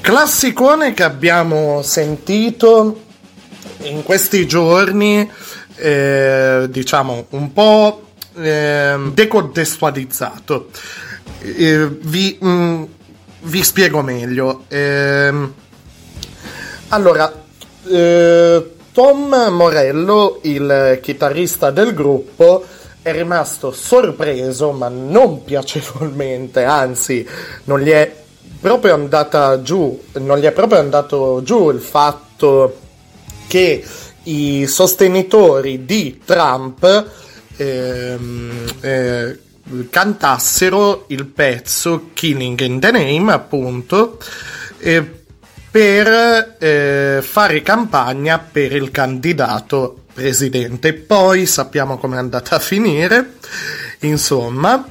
Classicone 0.00 0.94
che 0.94 1.02
abbiamo 1.02 1.82
sentito 1.82 3.02
in 3.82 4.02
questi 4.04 4.46
giorni, 4.46 5.28
eh, 5.76 6.66
diciamo 6.70 7.26
un 7.30 7.52
po' 7.52 8.10
eh, 8.36 9.10
decontestualizzato. 9.12 10.70
Eh, 11.40 11.88
vi, 11.88 12.38
mm, 12.42 12.82
vi 13.40 13.62
spiego 13.62 14.02
meglio. 14.02 14.64
Allora, 16.92 17.32
eh, 17.88 18.70
Tom 18.92 19.34
Morello, 19.48 20.40
il 20.42 20.98
chitarrista 21.00 21.70
del 21.70 21.94
gruppo, 21.94 22.66
è 23.00 23.12
rimasto 23.12 23.72
sorpreso, 23.72 24.72
ma 24.72 24.88
non 24.88 25.42
piacevolmente, 25.42 26.64
anzi, 26.64 27.26
non 27.64 27.80
gli 27.80 27.88
è 27.88 28.14
proprio 28.60 28.92
andata 28.92 29.62
giù, 29.62 30.02
non 30.18 30.36
gli 30.36 30.44
è 30.44 30.52
proprio 30.52 30.80
andato 30.80 31.40
giù 31.42 31.70
il 31.70 31.80
fatto 31.80 32.78
che 33.46 33.82
i 34.24 34.66
sostenitori 34.66 35.86
di 35.86 36.20
Trump 36.22 37.06
ehm, 37.56 38.64
eh, 38.82 39.38
cantassero 39.88 41.04
il 41.06 41.24
pezzo 41.24 42.10
Killing 42.12 42.60
in 42.60 42.80
the 42.80 42.90
Name, 42.90 43.32
appunto, 43.32 44.18
eh, 44.76 45.21
per 45.72 46.56
eh, 46.58 47.20
fare 47.22 47.62
campagna 47.62 48.38
per 48.38 48.72
il 48.72 48.90
candidato 48.90 50.04
presidente. 50.12 50.92
Poi 50.92 51.46
sappiamo 51.46 51.96
come 51.96 52.16
è 52.16 52.18
andata 52.18 52.56
a 52.56 52.58
finire. 52.58 53.36
Insomma, 54.00 54.86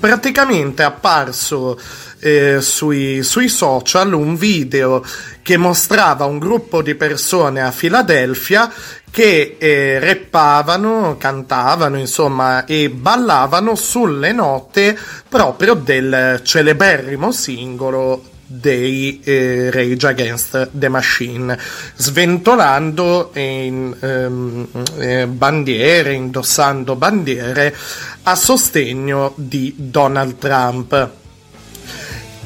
praticamente 0.00 0.82
è 0.82 0.86
apparso 0.86 1.78
eh, 2.18 2.60
sui, 2.60 3.22
sui 3.22 3.48
social 3.48 4.14
un 4.14 4.34
video 4.34 5.04
che 5.42 5.56
mostrava 5.56 6.24
un 6.24 6.40
gruppo 6.40 6.82
di 6.82 6.96
persone 6.96 7.62
a 7.62 7.70
Filadelfia 7.70 8.72
che 9.12 9.54
eh, 9.60 10.00
rappavano, 10.00 11.14
cantavano, 11.16 11.98
insomma, 11.98 12.64
e 12.64 12.90
ballavano 12.90 13.76
sulle 13.76 14.32
note 14.32 14.98
proprio 15.28 15.74
del 15.74 16.40
celeberrimo 16.42 17.30
singolo 17.30 18.32
dei 18.46 19.20
eh, 19.24 19.70
Rage 19.70 20.06
Against 20.06 20.70
the 20.72 20.88
Machine, 20.88 21.58
sventolando 21.94 23.30
in, 23.34 23.94
ehm, 23.98 24.68
eh, 24.98 25.26
bandiere, 25.26 26.12
indossando 26.12 26.96
bandiere 26.96 27.74
a 28.22 28.34
sostegno 28.34 29.32
di 29.36 29.74
Donald 29.76 30.38
Trump. 30.38 31.10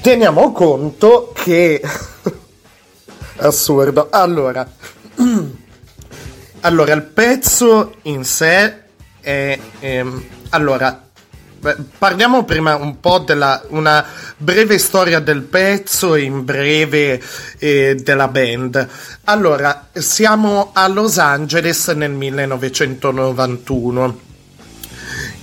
Teniamo 0.00 0.52
conto 0.52 1.32
che... 1.34 1.82
Assurdo. 3.40 4.08
Allora, 4.10 4.68
allora, 6.60 6.92
il 6.92 7.02
pezzo 7.02 7.94
in 8.02 8.24
sé 8.24 8.82
è... 9.20 9.58
ehm, 9.80 10.24
allora, 10.50 11.07
Parliamo 11.98 12.44
prima 12.44 12.76
un 12.76 13.00
po' 13.00 13.18
della 13.18 13.60
una 13.68 14.04
breve 14.36 14.78
storia 14.78 15.18
del 15.18 15.42
pezzo 15.42 16.14
e 16.14 16.22
in 16.22 16.44
breve 16.44 17.20
eh, 17.58 17.96
della 17.96 18.28
band. 18.28 18.88
Allora, 19.24 19.88
siamo 19.92 20.70
a 20.72 20.86
Los 20.86 21.18
Angeles 21.18 21.88
nel 21.88 22.12
1991. 22.12 24.20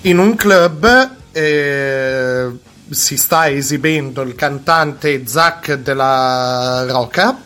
In 0.02 0.20
un 0.20 0.36
club 0.36 1.10
eh, 1.34 2.50
si 2.90 3.18
sta 3.18 3.50
esibendo 3.50 4.22
il 4.22 4.36
cantante 4.36 5.28
Zach 5.28 5.74
della 5.74 6.86
Roca 6.88 7.40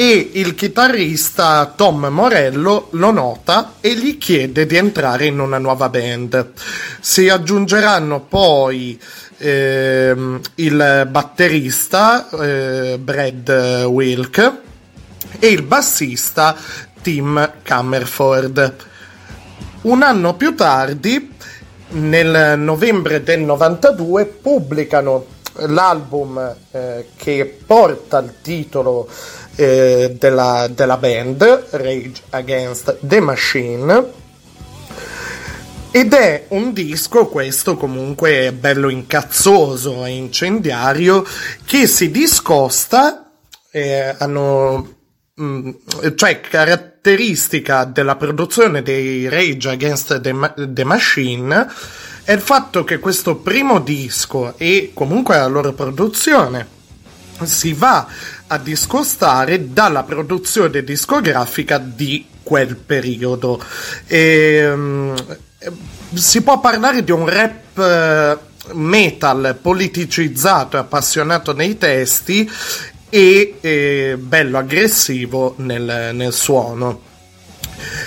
e 0.00 0.30
il 0.34 0.54
chitarrista 0.54 1.72
Tom 1.74 2.06
Morello 2.06 2.86
lo 2.92 3.10
nota 3.10 3.72
e 3.80 3.96
gli 3.96 4.16
chiede 4.16 4.64
di 4.64 4.76
entrare 4.76 5.26
in 5.26 5.40
una 5.40 5.58
nuova 5.58 5.88
band. 5.88 6.52
Si 7.00 7.28
aggiungeranno 7.28 8.20
poi 8.20 8.96
ehm, 9.38 10.40
il 10.54 11.08
batterista 11.10 12.28
eh, 12.30 12.96
Brad 13.00 13.86
Wilk 13.88 14.52
e 15.40 15.48
il 15.48 15.62
bassista 15.62 16.54
Tim 17.02 17.54
Cammerford. 17.64 18.76
Un 19.80 20.02
anno 20.02 20.34
più 20.34 20.54
tardi, 20.54 21.34
nel 21.88 22.56
novembre 22.56 23.24
del 23.24 23.40
92, 23.40 24.26
pubblicano 24.26 25.26
l'album 25.66 26.54
eh, 26.70 27.08
che 27.16 27.58
porta 27.66 28.18
il 28.18 28.34
titolo 28.40 29.08
eh, 29.58 30.14
della, 30.16 30.68
della 30.72 30.96
band, 30.98 31.66
Rage 31.70 32.22
Against 32.30 32.98
the 33.00 33.20
Machine. 33.20 34.12
Ed 35.90 36.12
è 36.12 36.44
un 36.50 36.72
disco, 36.72 37.26
questo 37.26 37.76
comunque 37.76 38.52
bello 38.52 38.88
incazzoso 38.88 40.04
e 40.04 40.10
incendiario, 40.10 41.26
che 41.64 41.88
si 41.88 42.12
discosta, 42.12 43.32
eh, 43.72 44.14
hanno, 44.16 44.94
mh, 45.34 45.70
cioè 46.14 46.40
caratteristica 46.40 47.82
della 47.82 48.14
produzione 48.14 48.82
dei 48.82 49.28
Rage 49.28 49.70
Against 49.70 50.20
the, 50.20 50.32
Ma- 50.32 50.54
the 50.56 50.84
Machine 50.84 51.66
è 52.22 52.32
il 52.32 52.40
fatto 52.40 52.84
che 52.84 53.00
questo 53.00 53.36
primo 53.36 53.80
disco 53.80 54.54
e 54.56 54.92
comunque 54.94 55.36
la 55.36 55.46
loro 55.46 55.72
produzione 55.72 56.76
si 57.44 57.72
va 57.72 58.06
a 58.48 58.58
discostare 58.58 59.72
dalla 59.72 60.02
produzione 60.02 60.82
discografica 60.82 61.78
di 61.78 62.26
quel 62.42 62.76
periodo. 62.76 63.62
E, 64.06 64.70
um, 64.70 65.14
si 66.14 66.42
può 66.42 66.60
parlare 66.60 67.04
di 67.04 67.10
un 67.10 67.28
rap 67.28 67.78
eh, 67.78 68.38
metal 68.72 69.58
politicizzato 69.60 70.76
e 70.76 70.80
appassionato 70.80 71.52
nei 71.52 71.76
testi 71.76 72.50
e 73.10 73.54
eh, 73.60 74.16
bello 74.18 74.58
aggressivo 74.58 75.54
nel, 75.58 76.10
nel 76.14 76.32
suono. 76.32 77.06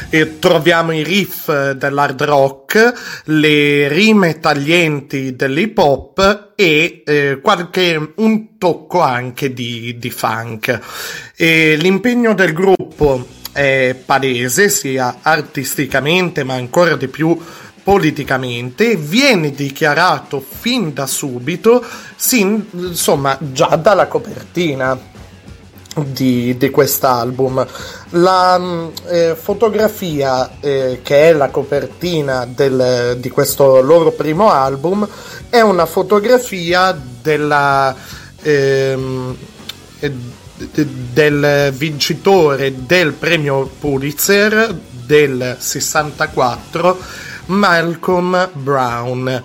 E 0.09 0.39
troviamo 0.39 0.91
i 0.91 1.03
riff 1.03 1.71
dell'hard 1.71 2.21
rock, 2.23 3.21
le 3.25 3.87
rime 3.87 4.39
taglienti 4.39 5.35
dell'hip 5.35 5.77
hop 5.77 6.53
e 6.55 7.03
eh, 7.05 7.39
qualche, 7.41 8.13
un 8.15 8.57
tocco 8.57 9.01
anche 9.01 9.53
di, 9.53 9.97
di 9.97 10.09
funk. 10.09 10.79
E 11.35 11.75
l'impegno 11.77 12.33
del 12.33 12.53
gruppo 12.53 13.25
è 13.51 13.95
palese, 14.05 14.69
sia 14.69 15.17
artisticamente 15.21 16.43
ma 16.43 16.53
ancora 16.53 16.95
di 16.95 17.07
più 17.07 17.37
politicamente, 17.83 18.95
viene 18.95 19.51
dichiarato 19.51 20.39
fin 20.47 20.93
da 20.93 21.07
subito, 21.07 21.83
sin, 22.15 22.67
insomma 22.73 23.37
già 23.39 23.75
dalla 23.75 24.07
copertina 24.07 25.10
di, 25.95 26.55
di 26.57 26.69
quest'album. 26.69 27.65
La 28.11 28.89
eh, 29.07 29.35
fotografia 29.39 30.59
eh, 30.59 30.99
che 31.03 31.29
è 31.29 31.33
la 31.33 31.49
copertina 31.49 32.45
del, 32.45 33.17
di 33.19 33.29
questo 33.29 33.81
loro 33.81 34.11
primo 34.11 34.51
album 34.51 35.07
è 35.49 35.61
una 35.61 35.85
fotografia 35.85 36.97
della, 37.21 37.95
ehm, 38.41 39.35
eh, 39.99 40.13
del 41.13 41.73
vincitore 41.75 42.85
del 42.85 43.13
premio 43.13 43.69
Pulitzer 43.79 44.73
del 44.89 45.57
64, 45.59 46.97
Malcolm 47.47 48.49
Brown. 48.53 49.43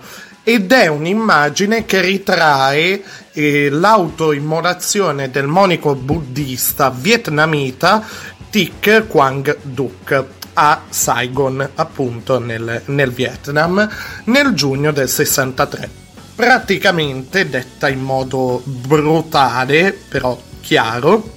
Ed 0.49 0.71
è 0.71 0.87
un'immagine 0.87 1.87
che 1.87 2.01
ritrae 2.01 3.03
eh, 3.33 3.69
l'autoimmolazione 3.69 5.29
del 5.29 5.49
monico 5.49 5.97
buddista 5.97 6.89
vietnamita 6.89 8.07
Thich 8.49 9.09
Quang 9.09 9.57
Duc 9.63 10.25
a 10.55 10.83
Saigon, 10.89 11.69
appunto 11.75 12.39
nel, 12.39 12.81
nel 12.85 13.11
Vietnam, 13.11 13.91
nel 14.27 14.53
giugno 14.53 14.93
del 14.93 15.09
63. 15.09 15.91
Praticamente, 16.37 17.49
detta 17.49 17.89
in 17.89 18.03
modo 18.03 18.63
brutale, 18.65 19.99
però 20.09 20.41
chiaro, 20.61 21.29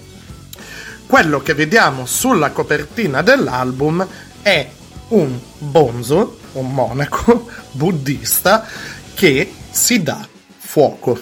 quello 1.08 1.42
che 1.42 1.56
vediamo 1.56 2.06
sulla 2.06 2.52
copertina 2.52 3.24
dell'album 3.24 4.08
è 4.44 4.70
un 5.08 5.36
bonzo, 5.58 6.38
un 6.52 6.72
monaco 6.72 7.50
buddista 7.72 8.68
che 9.20 9.52
si 9.70 10.02
dà 10.02 10.26
fuoco 10.58 11.20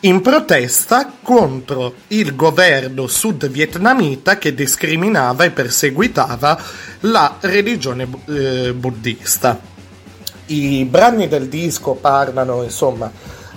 in 0.00 0.20
protesta 0.20 1.12
contro 1.22 1.94
il 2.08 2.34
governo 2.34 3.06
sud-vietnamita 3.06 4.38
che 4.38 4.54
discriminava 4.54 5.44
e 5.44 5.52
perseguitava 5.52 6.60
la 7.02 7.36
religione 7.38 8.08
eh, 8.26 8.72
buddista. 8.74 9.56
I 10.46 10.84
brani 10.84 11.28
del 11.28 11.46
disco 11.46 11.92
parlano, 11.92 12.64
insomma, 12.64 13.08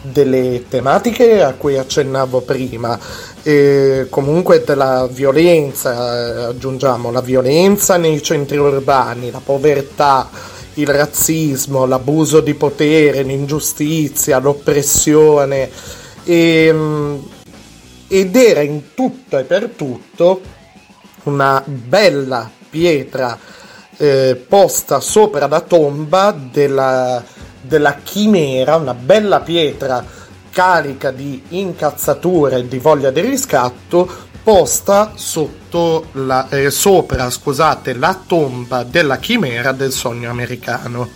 delle 0.04 0.66
tematiche 0.70 1.42
a 1.42 1.54
cui 1.54 1.80
accennavo 1.80 2.42
prima, 2.42 3.00
e 3.42 4.06
comunque 4.12 4.64
della 4.64 5.08
violenza, 5.12 6.50
aggiungiamo 6.50 7.10
la 7.10 7.22
violenza 7.22 7.98
nei 7.98 8.22
centri 8.22 8.58
urbani, 8.58 9.32
la 9.32 9.42
povertà, 9.44 10.30
il 10.76 10.88
razzismo, 10.88 11.86
l'abuso 11.86 12.40
di 12.40 12.54
potere, 12.54 13.24
l'ingiustizia, 13.24 14.40
l'oppressione 14.40 15.70
e, 16.24 17.20
ed 18.08 18.36
era 18.36 18.62
in 18.62 18.94
tutto 18.94 19.38
e 19.38 19.44
per 19.44 19.70
tutto 19.76 20.42
una 21.24 21.64
bella 21.66 22.50
pietra 22.70 23.38
eh, 23.98 24.44
posta 24.48 25.00
sopra 25.00 25.48
la 25.48 25.62
tomba 25.62 26.32
della, 26.32 27.24
della 27.62 27.96
chimera, 28.04 28.76
una 28.78 28.94
bella 28.94 29.42
pietra 29.42 30.04
carica 30.50 31.12
di 31.12 31.42
incazzature 31.50 32.58
e 32.58 32.68
di 32.68 32.80
voglia 32.80 33.12
di 33.12 33.22
riscatto 33.22 34.30
posta 34.44 35.14
la, 36.14 36.50
eh, 36.50 36.70
sopra 36.72 37.30
scusate, 37.30 37.94
la 37.94 38.20
tomba 38.26 38.84
della 38.84 39.18
chimera 39.18 39.72
del 39.72 39.92
sogno 39.92 40.30
americano. 40.30 41.10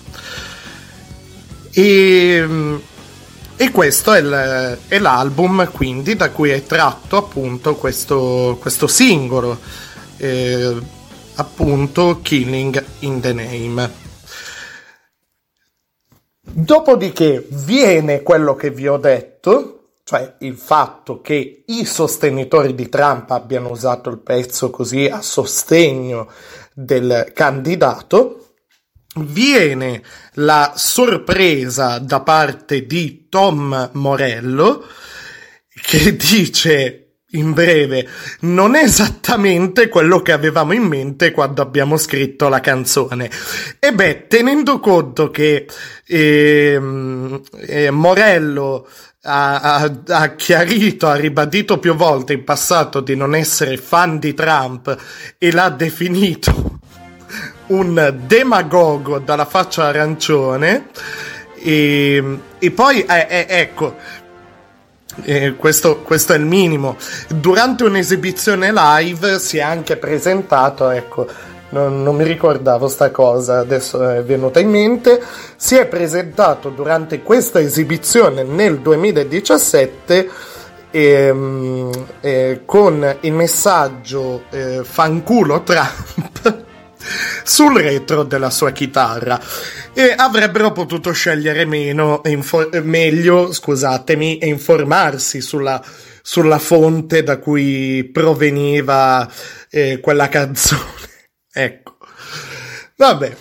E, 1.72 2.80
e 3.58 3.72
questo 3.72 4.14
è, 4.14 4.20
il, 4.20 4.80
è, 4.88 5.00
l'album 5.00 5.70
quindi 5.72 6.16
da 6.16 6.30
cui 6.30 6.52
è 6.52 6.64
tratto 6.64 7.18
appunto 7.18 7.76
questo, 7.76 8.58
questo 8.62 8.88
singolo, 8.88 9.60
eh, 10.18 10.76
appunto 11.36 12.20
Killing 12.22 12.84
in 13.00 13.20
the 13.20 13.34
Name. 13.34 14.04
Dopodiché 16.42 17.46
viene 17.50 18.22
quello 18.22 18.56
che 18.56 18.70
vi 18.70 18.88
ho 18.88 18.98
detto, 18.98 19.75
cioè 20.06 20.36
il 20.42 20.56
fatto 20.56 21.20
che 21.20 21.64
i 21.66 21.84
sostenitori 21.84 22.76
di 22.76 22.90
Trump 22.90 23.32
abbiano 23.32 23.72
usato 23.72 24.12
il 24.12 24.20
pezzo 24.20 24.70
così 24.70 25.08
a 25.08 25.20
sostegno 25.24 26.32
del 26.76 27.32
candidato, 27.34 28.54
viene 29.16 30.04
la 30.34 30.74
sorpresa 30.76 31.98
da 31.98 32.22
parte 32.22 32.86
di 32.86 33.28
Tom 33.30 33.90
Morello 33.94 34.86
che 35.68 36.16
dice 36.16 37.05
in 37.32 37.54
breve, 37.54 38.08
non 38.42 38.76
è 38.76 38.84
esattamente 38.84 39.90
quello 39.90 40.22
che 40.22 40.32
avevamo 40.32 40.74
in 40.74 40.84
mente 40.84 41.32
quando 41.32 41.62
abbiamo 41.62 41.98
scritto 41.98 42.48
la 42.50 42.60
canzone. 42.60 43.30
E 43.80 43.94
beh, 43.94 44.28
tenendo 44.28 44.80
conto 44.80 45.32
che 45.32 45.66
eh, 46.06 47.42
eh, 47.68 47.92
Morello 47.92 48.88
ha, 49.24 49.60
ha, 49.60 49.92
ha, 50.08 50.36
chiarito, 50.36 51.08
ha 51.08 51.16
ribadito 51.16 51.80
più 51.80 51.96
volte 51.96 52.34
in 52.34 52.44
passato 52.44 53.02
di 53.02 53.16
non 53.16 53.36
essere 53.36 53.78
fan 53.78 54.20
di 54.20 54.34
Trump 54.34 54.96
e 55.38 55.52
l'ha 55.52 55.70
definito 55.70 56.80
un 57.68 58.22
demagogo 58.26 59.20
dalla 59.20 59.46
faccia 59.46 59.86
arancione 59.86 60.90
e, 61.56 62.40
e 62.60 62.72
poi 62.72 63.04
eh, 63.04 63.28
eh, 63.28 63.46
ecco 63.50 63.96
eh, 65.24 65.56
questo, 65.56 66.02
questo, 66.02 66.34
è 66.34 66.38
il 66.38 66.46
minimo. 66.46 66.98
Durante 67.30 67.84
un'esibizione 67.84 68.72
live 68.74 69.40
si 69.40 69.58
è 69.58 69.62
anche 69.62 69.98
presentato 69.98 70.90
ecco 70.90 71.28
non, 71.70 72.04
non 72.04 72.16
mi 72.16 72.24
ricordavo 72.24 72.88
sta 72.88 73.12
cosa 73.12 73.60
adesso 73.60 74.10
è 74.10 74.24
venuta 74.24 74.60
in 74.60 74.70
mente. 74.70 75.22
Si 75.56 75.76
è 75.76 75.86
presentato 75.88 76.70
durante 76.70 77.22
questa 77.22 77.60
esibizione 77.60 78.44
nel 78.44 78.80
2017 78.80 80.30
ehm, 80.92 81.92
eh, 82.22 82.62
con 82.66 83.18
il 83.22 83.34
messaggio 83.34 84.44
eh, 84.50 84.82
fanculo 84.84 85.64
Trump 85.64 86.65
sul 87.44 87.80
retro 87.80 88.24
della 88.24 88.50
sua 88.50 88.72
chitarra 88.72 89.40
e 89.94 90.14
avrebbero 90.16 90.72
potuto 90.72 91.12
scegliere 91.12 91.66
meno, 91.66 92.22
infor- 92.26 92.82
meglio, 92.82 93.52
scusatemi, 93.52 94.38
e 94.38 94.48
informarsi 94.48 95.42
sulla, 95.42 95.82
sulla 96.22 96.60
fonte 96.60 97.24
da 97.24 97.38
cui 97.38 98.10
proveniva 98.12 99.30
eh, 99.70 100.00
quella 100.00 100.30
canzone. 100.30 100.82
ecco. 101.54 101.98
Vabbè. 102.98 103.36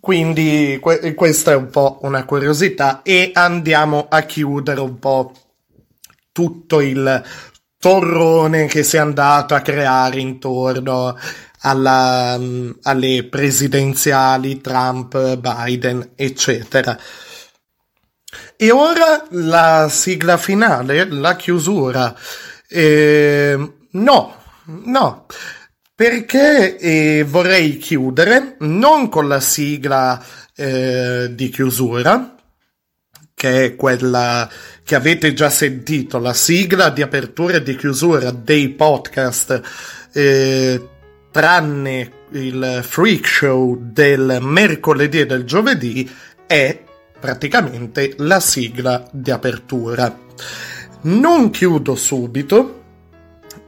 Quindi 0.00 0.78
que- 0.80 1.14
questa 1.14 1.52
è 1.52 1.54
un 1.54 1.70
po' 1.70 2.00
una 2.02 2.24
curiosità 2.24 3.02
e 3.02 3.30
andiamo 3.32 4.06
a 4.08 4.22
chiudere 4.22 4.80
un 4.80 4.98
po' 4.98 5.32
tutto 6.32 6.80
il 6.80 7.22
torrone 7.78 8.66
che 8.66 8.82
si 8.82 8.96
è 8.96 8.98
andato 8.98 9.54
a 9.54 9.60
creare 9.60 10.20
intorno 10.20 11.16
alla, 11.62 12.38
alle 12.82 13.24
presidenziali 13.24 14.60
Trump, 14.60 15.36
Biden, 15.36 16.12
eccetera. 16.14 16.98
E 18.56 18.70
ora 18.70 19.26
la 19.30 19.88
sigla 19.90 20.36
finale, 20.36 21.08
la 21.08 21.36
chiusura. 21.36 22.16
Eh, 22.68 23.72
no, 23.90 24.36
no, 24.84 25.26
perché 25.94 26.78
eh, 26.78 27.24
vorrei 27.24 27.76
chiudere 27.78 28.56
non 28.60 29.08
con 29.08 29.28
la 29.28 29.40
sigla 29.40 30.24
eh, 30.54 31.28
di 31.32 31.48
chiusura, 31.48 32.34
che 33.34 33.64
è 33.64 33.76
quella 33.76 34.48
che 34.84 34.94
avete 34.94 35.32
già 35.34 35.50
sentito, 35.50 36.18
la 36.18 36.32
sigla 36.32 36.90
di 36.90 37.02
apertura 37.02 37.56
e 37.56 37.62
di 37.62 37.76
chiusura 37.76 38.30
dei 38.30 38.70
podcast 38.70 39.60
eh, 40.12 40.88
tranne 41.32 42.12
il 42.30 42.80
freak 42.82 43.26
show 43.26 43.76
del 43.80 44.38
mercoledì 44.40 45.20
e 45.20 45.26
del 45.26 45.44
giovedì, 45.44 46.08
è 46.46 46.80
praticamente 47.18 48.14
la 48.18 48.38
sigla 48.38 49.08
di 49.10 49.32
apertura. 49.32 50.16
Non 51.02 51.50
chiudo 51.50 51.96
subito 51.96 52.80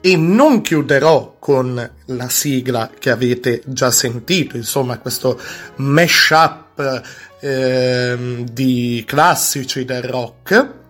e 0.01 0.17
non 0.17 0.61
chiuderò 0.61 1.37
con 1.39 1.91
la 2.05 2.29
sigla 2.29 2.91
che 2.97 3.11
avete 3.11 3.63
già 3.65 3.91
sentito, 3.91 4.57
insomma 4.57 4.99
questo 4.99 5.41
mashup 5.77 7.03
eh, 7.41 8.45
di 8.53 9.03
classici 9.07 9.85
del 9.85 10.03
rock, 10.03 10.83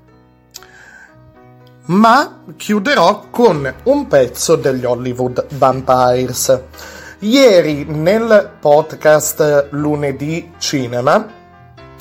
ma 1.86 2.42
chiuderò 2.56 3.26
con 3.30 3.72
un 3.84 4.06
pezzo 4.06 4.56
degli 4.56 4.84
Hollywood 4.84 5.46
Vampires. 5.56 6.60
Ieri 7.20 7.84
nel 7.84 8.52
podcast 8.60 9.68
Lunedì 9.70 10.52
Cinema 10.58 11.42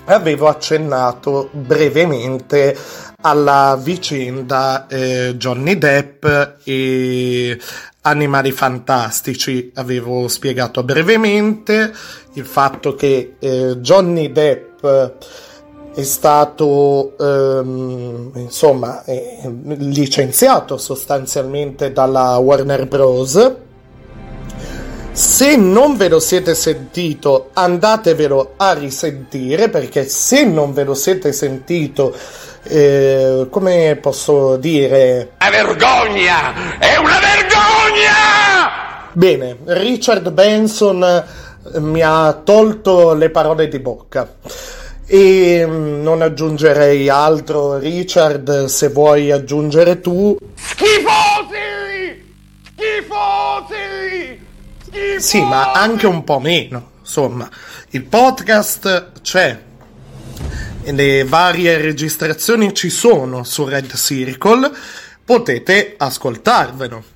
avevo 0.05 0.47
accennato 0.47 1.49
brevemente 1.51 2.77
alla 3.21 3.77
vicenda 3.81 4.87
eh, 4.87 5.35
Johnny 5.37 5.77
Depp 5.77 6.25
e 6.63 7.59
Animali 8.01 8.51
Fantastici. 8.51 9.71
Avevo 9.75 10.27
spiegato 10.27 10.83
brevemente 10.83 11.93
il 12.33 12.45
fatto 12.45 12.95
che 12.95 13.35
eh, 13.39 13.77
Johnny 13.77 14.31
Depp 14.31 14.85
è 15.95 16.03
stato 16.03 17.15
ehm, 17.19 18.31
insomma 18.35 19.03
eh, 19.05 19.41
licenziato 19.77 20.77
sostanzialmente 20.77 21.91
dalla 21.91 22.37
Warner 22.37 22.87
Bros. 22.87 23.51
Se 25.11 25.55
non 25.55 25.95
ve 25.95 26.09
lo 26.09 26.19
siete 26.19 26.55
sentito, 26.55 27.51
andatevelo 27.53 28.53
a 28.57 28.73
risentire 28.73 29.69
perché 29.69 30.07
se 30.07 30.43
non 30.43 30.73
ve 30.73 30.83
lo 30.83 30.95
siete 30.95 31.31
sentito, 31.31 32.15
eh, 32.63 33.45
come 33.51 33.95
posso 34.01 34.57
dire, 34.57 35.33
Una 35.39 35.49
vergogna! 35.51 36.79
È 36.79 36.95
una 36.97 37.19
vergogna! 37.19 39.11
Bene, 39.11 39.57
Richard 39.65 40.31
Benson 40.31 41.03
eh, 41.03 41.79
mi 41.79 42.01
ha 42.01 42.33
tolto 42.43 43.13
le 43.13 43.29
parole 43.29 43.67
di 43.67 43.77
bocca. 43.77 44.27
E 45.13 45.63
mm, 45.63 46.01
non 46.01 46.23
aggiungerei 46.23 47.07
altro, 47.07 47.77
Richard, 47.77 48.65
se 48.65 48.87
vuoi 48.87 49.29
aggiungere 49.29 50.01
tu. 50.01 50.35
Schifosi! 50.55 52.33
Schifosi! 52.71 54.39
Schifosi! 54.87 55.19
Sì, 55.19 55.39
ma 55.39 55.71
anche 55.71 56.07
un 56.07 56.23
po' 56.23 56.39
meno. 56.39 56.93
Insomma, 57.01 57.47
il 57.89 58.03
podcast 58.05 59.21
c'è. 59.21 59.61
E 60.81 60.91
le 60.91 61.23
varie 61.25 61.77
registrazioni 61.77 62.73
ci 62.73 62.89
sono 62.89 63.43
su 63.43 63.65
Red 63.65 63.93
Circle. 63.93 64.71
Potete 65.23 65.93
ascoltarvelo. 65.95 67.12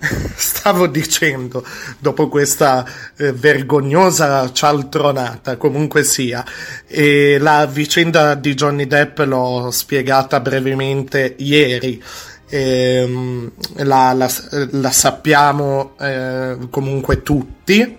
Stavo 0.34 0.86
dicendo, 0.86 1.64
dopo 1.98 2.28
questa 2.28 2.86
eh, 3.16 3.32
vergognosa 3.32 4.50
cialtronata, 4.50 5.56
comunque 5.58 6.04
sia, 6.04 6.44
e 6.86 7.36
la 7.38 7.66
vicenda 7.66 8.34
di 8.34 8.54
Johnny 8.54 8.86
Depp 8.86 9.18
l'ho 9.20 9.68
spiegata 9.70 10.40
brevemente 10.40 11.34
ieri. 11.38 12.02
Ehm, 12.48 13.52
la, 13.76 14.12
la- 14.14 14.30
la 14.70 14.90
sappiamo 14.90 15.94
eh, 16.00 16.56
comunque 16.70 17.22
tutti. 17.22 17.98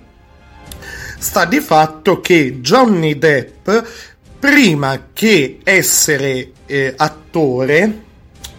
Sta 1.20 1.46
di 1.46 1.60
fatto 1.60 2.20
che 2.20 2.60
Johnny 2.62 3.18
Depp, 3.20 3.70
prima 4.40 5.00
che 5.14 5.60
essere 5.64 6.52
eh, 6.66 6.94
attore, 6.98 8.10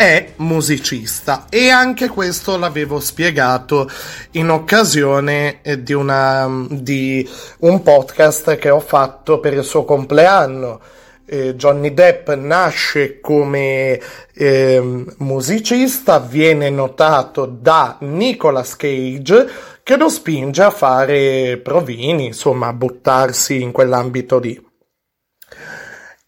è 0.02 0.32
musicista 0.38 1.46
e 1.48 1.68
anche 1.68 2.08
questo 2.08 2.56
l'avevo 2.56 2.98
spiegato 2.98 3.88
in 4.32 4.50
occasione 4.50 5.60
eh, 5.62 5.80
di, 5.84 5.92
una, 5.92 6.66
di 6.68 7.28
un 7.60 7.82
podcast 7.82 8.56
che 8.56 8.68
ho 8.68 8.80
fatto 8.80 9.38
per 9.38 9.52
il 9.52 9.62
suo 9.62 9.84
compleanno. 9.84 10.80
Eh, 11.24 11.54
Johnny 11.54 11.94
Depp 11.94 12.30
nasce 12.30 13.20
come 13.20 14.00
ehm, 14.34 15.14
musicista, 15.18 16.18
viene 16.18 16.68
notato 16.68 17.46
da 17.46 17.96
Nicolas 18.00 18.74
Cage 18.74 19.48
che 19.84 19.96
lo 19.96 20.08
spinge 20.08 20.62
a 20.62 20.70
fare 20.70 21.60
provini, 21.62 22.26
insomma, 22.26 22.66
a 22.66 22.72
buttarsi 22.72 23.62
in 23.62 23.70
quell'ambito 23.70 24.40
lì. 24.40 24.70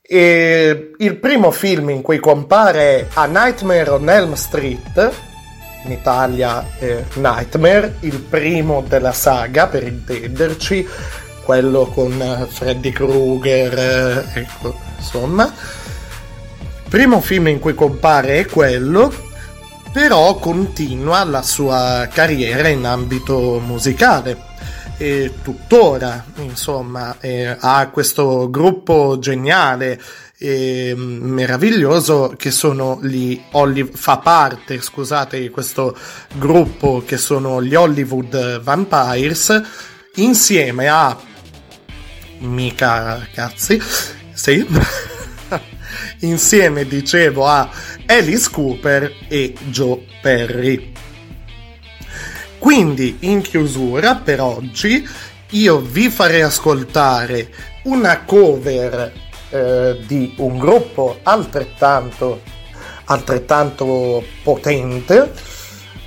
E 0.06 0.90
il 0.98 1.16
primo 1.16 1.50
film 1.50 1.88
in 1.88 2.02
cui 2.02 2.18
compare 2.18 2.98
è 2.98 3.06
A 3.14 3.24
Nightmare 3.24 3.88
on 3.88 4.06
Elm 4.10 4.34
Street, 4.34 5.12
in 5.84 5.92
Italia 5.92 6.62
eh, 6.78 7.06
Nightmare, 7.14 7.96
il 8.00 8.18
primo 8.18 8.84
della 8.86 9.12
saga 9.12 9.66
per 9.66 9.82
intenderci, 9.84 10.86
quello 11.42 11.86
con 11.86 12.20
eh, 12.20 12.46
Freddy 12.50 12.92
Krueger, 12.92 13.78
eh, 13.78 14.40
ecco, 14.40 14.78
insomma. 14.98 15.50
Primo 16.86 17.22
film 17.22 17.48
in 17.48 17.58
cui 17.58 17.72
compare 17.72 18.40
è 18.40 18.44
quello, 18.44 19.10
però 19.90 20.34
continua 20.34 21.24
la 21.24 21.40
sua 21.40 22.06
carriera 22.12 22.68
in 22.68 22.84
ambito 22.84 23.58
musicale 23.58 24.36
e 24.96 25.32
tuttora, 25.42 26.24
insomma, 26.36 27.16
eh, 27.20 27.56
ha 27.58 27.88
questo 27.88 28.48
gruppo 28.50 29.18
geniale 29.18 30.00
e 30.38 30.94
meraviglioso 30.96 32.34
che 32.36 32.50
sono 32.50 32.98
gli 33.02 33.40
Hollywood, 33.52 33.96
fa 33.96 34.18
parte, 34.18 34.80
scusate, 34.80 35.40
di 35.40 35.50
questo 35.50 35.96
gruppo 36.34 37.02
che 37.04 37.16
sono 37.16 37.62
gli 37.62 37.74
Hollywood 37.74 38.60
Vampires 38.60 39.62
insieme 40.16 40.88
a 40.88 41.16
mica 42.40 43.26
cazzi, 43.32 43.80
sì, 44.32 44.66
insieme 46.20 46.86
dicevo 46.86 47.46
a 47.46 47.70
Alice 48.06 48.50
Cooper 48.50 49.12
e 49.28 49.54
Joe 49.70 50.04
Perry. 50.20 50.93
Quindi 52.64 53.18
in 53.20 53.42
chiusura 53.42 54.14
per 54.14 54.40
oggi 54.40 55.06
io 55.50 55.80
vi 55.80 56.08
farei 56.08 56.40
ascoltare 56.40 57.50
una 57.82 58.22
cover 58.22 59.12
eh, 59.50 59.98
di 60.06 60.32
un 60.38 60.56
gruppo 60.56 61.18
altrettanto, 61.24 62.40
altrettanto 63.04 64.24
potente, 64.42 65.30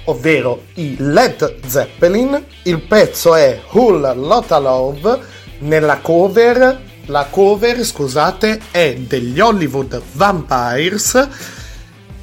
ovvero 0.05 0.63
i 0.73 0.95
Led 0.97 1.59
Zeppelin. 1.67 2.43
Il 2.63 2.81
pezzo 2.81 3.35
è 3.35 3.61
Whole 3.69 4.15
Lotta 4.15 4.57
Love. 4.57 5.19
Nella 5.59 5.99
cover, 5.99 6.81
la 7.05 7.27
cover, 7.29 7.85
scusate, 7.85 8.61
è 8.71 8.95
degli 8.95 9.39
Hollywood 9.39 10.01
Vampires 10.13 11.27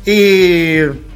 e 0.03 1.13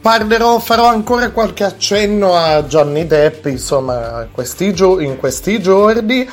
parlerò, 0.00 0.58
farò 0.58 0.86
ancora 0.86 1.30
qualche 1.30 1.64
accenno 1.64 2.34
a 2.34 2.62
Johnny 2.62 3.06
Depp, 3.06 3.46
insomma, 3.46 4.28
questi 4.30 4.72
gio- 4.72 5.00
in 5.00 5.16
questi 5.16 5.60
giorni. 5.60 6.28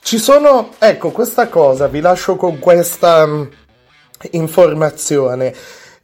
Ci 0.00 0.18
sono, 0.18 0.70
ecco, 0.78 1.10
questa 1.10 1.48
cosa, 1.48 1.88
vi 1.88 2.00
lascio 2.00 2.36
con 2.36 2.58
questa 2.58 3.26
mm, 3.26 3.42
informazione. 4.32 5.54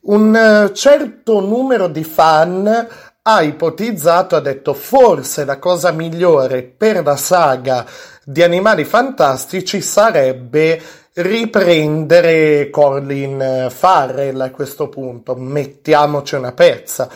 Un 0.03 0.37
eh, 0.37 0.75
certo 0.75 1.41
numero 1.41 1.89
di 1.89 2.05
fan 2.05 2.89
ha 3.23 3.43
ipotizzato, 3.43 4.37
ha 4.37 4.41
detto 4.41 4.75
forse 4.75 5.47
la 5.47 5.59
cosa 5.59 5.93
migliore 5.93 6.63
per 6.63 7.03
la 7.03 7.17
saga 7.17 7.87
di 8.23 8.43
Animali 8.43 8.85
Fantastici 8.85 9.81
sarebbe 9.81 10.81
riprendere 11.15 12.71
Colin 12.71 13.69
Farrell 13.71 14.41
a 14.41 14.51
questo 14.51 14.89
punto, 14.89 15.35
mettiamoci 15.37 16.35
una 16.35 16.53
pezza. 16.53 17.09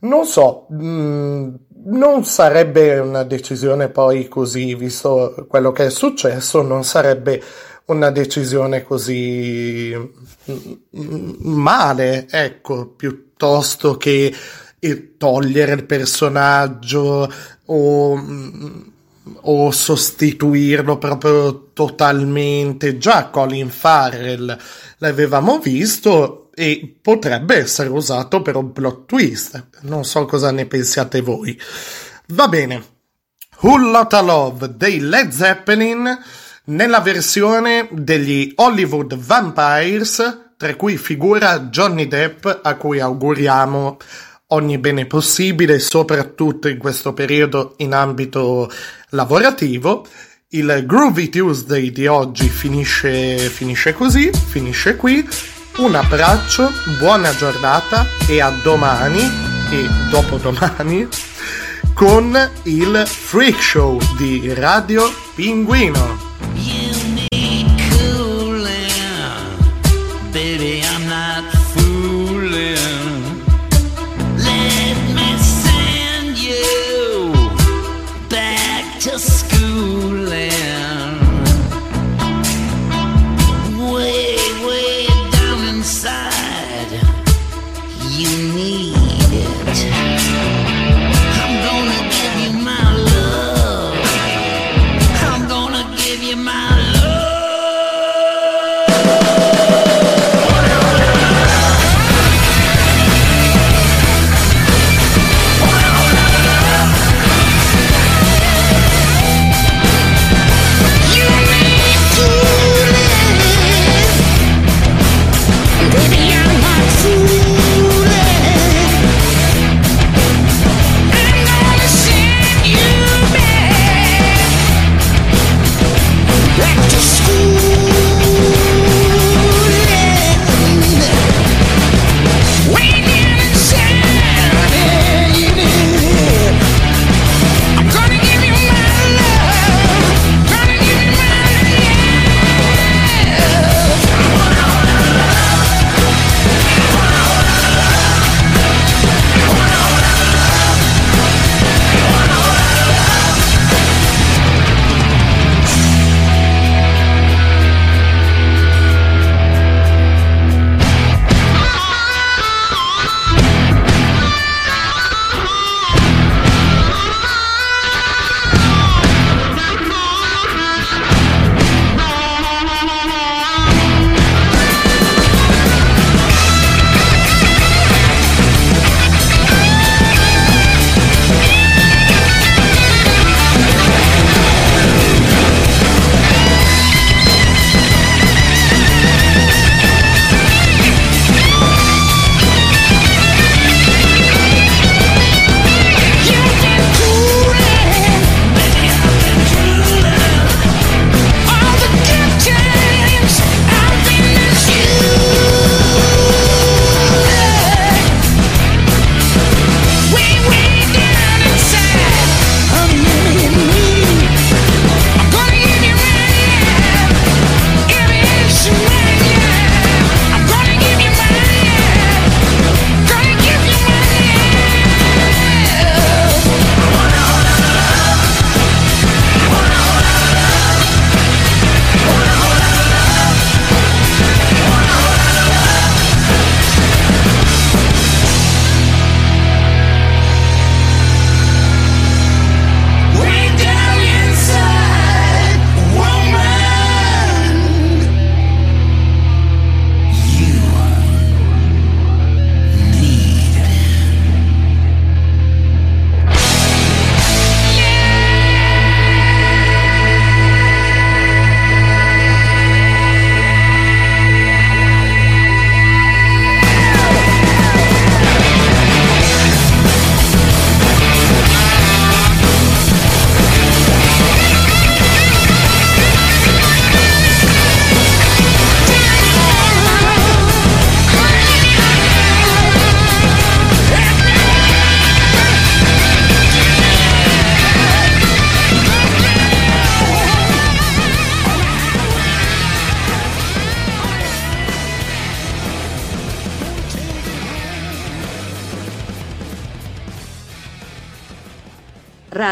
Non 0.00 0.26
so, 0.26 0.66
mh, 0.68 1.54
non 1.84 2.24
sarebbe 2.24 2.98
una 2.98 3.22
decisione 3.22 3.88
poi 3.88 4.28
così, 4.28 4.74
visto 4.74 5.46
quello 5.48 5.72
che 5.72 5.86
è 5.86 5.90
successo, 5.90 6.62
non 6.62 6.84
sarebbe 6.84 7.42
una 7.86 8.10
decisione 8.10 8.82
così 8.82 9.94
mm, 10.50 11.32
male, 11.38 12.26
ecco, 12.28 12.86
piuttosto 12.88 13.96
che 13.96 14.34
eh, 14.78 15.16
togliere 15.16 15.72
il 15.72 15.84
personaggio 15.84 17.30
o, 17.66 18.16
mm, 18.16 18.80
o 19.42 19.70
sostituirlo 19.70 20.98
proprio 20.98 21.70
totalmente. 21.72 22.98
Già 22.98 23.26
Colin 23.26 23.70
Farrell 23.70 24.56
l'avevamo 24.98 25.58
visto 25.58 26.50
e 26.54 26.96
potrebbe 27.00 27.56
essere 27.56 27.88
usato 27.88 28.40
per 28.42 28.56
un 28.56 28.72
plot 28.72 29.06
twist. 29.06 29.66
Non 29.82 30.04
so 30.04 30.24
cosa 30.24 30.50
ne 30.50 30.66
pensiate 30.66 31.20
voi. 31.20 31.60
Va 32.28 32.48
bene. 32.48 32.94
Who 33.60 33.76
Lotta 33.76 34.20
Love 34.20 34.76
dei 34.76 35.00
Led 35.00 35.30
Zeppelin 35.30 36.18
nella 36.64 37.00
versione 37.00 37.88
degli 37.90 38.52
Hollywood 38.56 39.16
Vampires, 39.16 40.46
tra 40.56 40.74
cui 40.74 40.96
figura 40.96 41.60
Johnny 41.60 42.06
Depp, 42.06 42.46
a 42.62 42.74
cui 42.76 43.00
auguriamo 43.00 43.96
ogni 44.48 44.78
bene 44.78 45.06
possibile, 45.06 45.78
soprattutto 45.78 46.68
in 46.68 46.78
questo 46.78 47.12
periodo 47.12 47.74
in 47.78 47.94
ambito 47.94 48.70
lavorativo. 49.10 50.06
Il 50.50 50.84
Groovy 50.86 51.28
Tuesday 51.28 51.90
di 51.90 52.06
oggi 52.06 52.48
finisce, 52.48 53.38
finisce 53.38 53.94
così, 53.94 54.30
finisce 54.32 54.96
qui. 54.96 55.26
Un 55.78 55.94
abbraccio, 55.94 56.70
buona 56.98 57.34
giornata 57.34 58.06
e 58.28 58.40
a 58.40 58.50
domani 58.62 59.20
e 59.70 59.86
dopodomani 60.10 61.06
con 61.92 62.38
il 62.64 63.04
Freak 63.06 63.60
Show 63.60 63.98
di 64.16 64.54
Radio 64.54 65.10
Pinguino. 65.34 66.25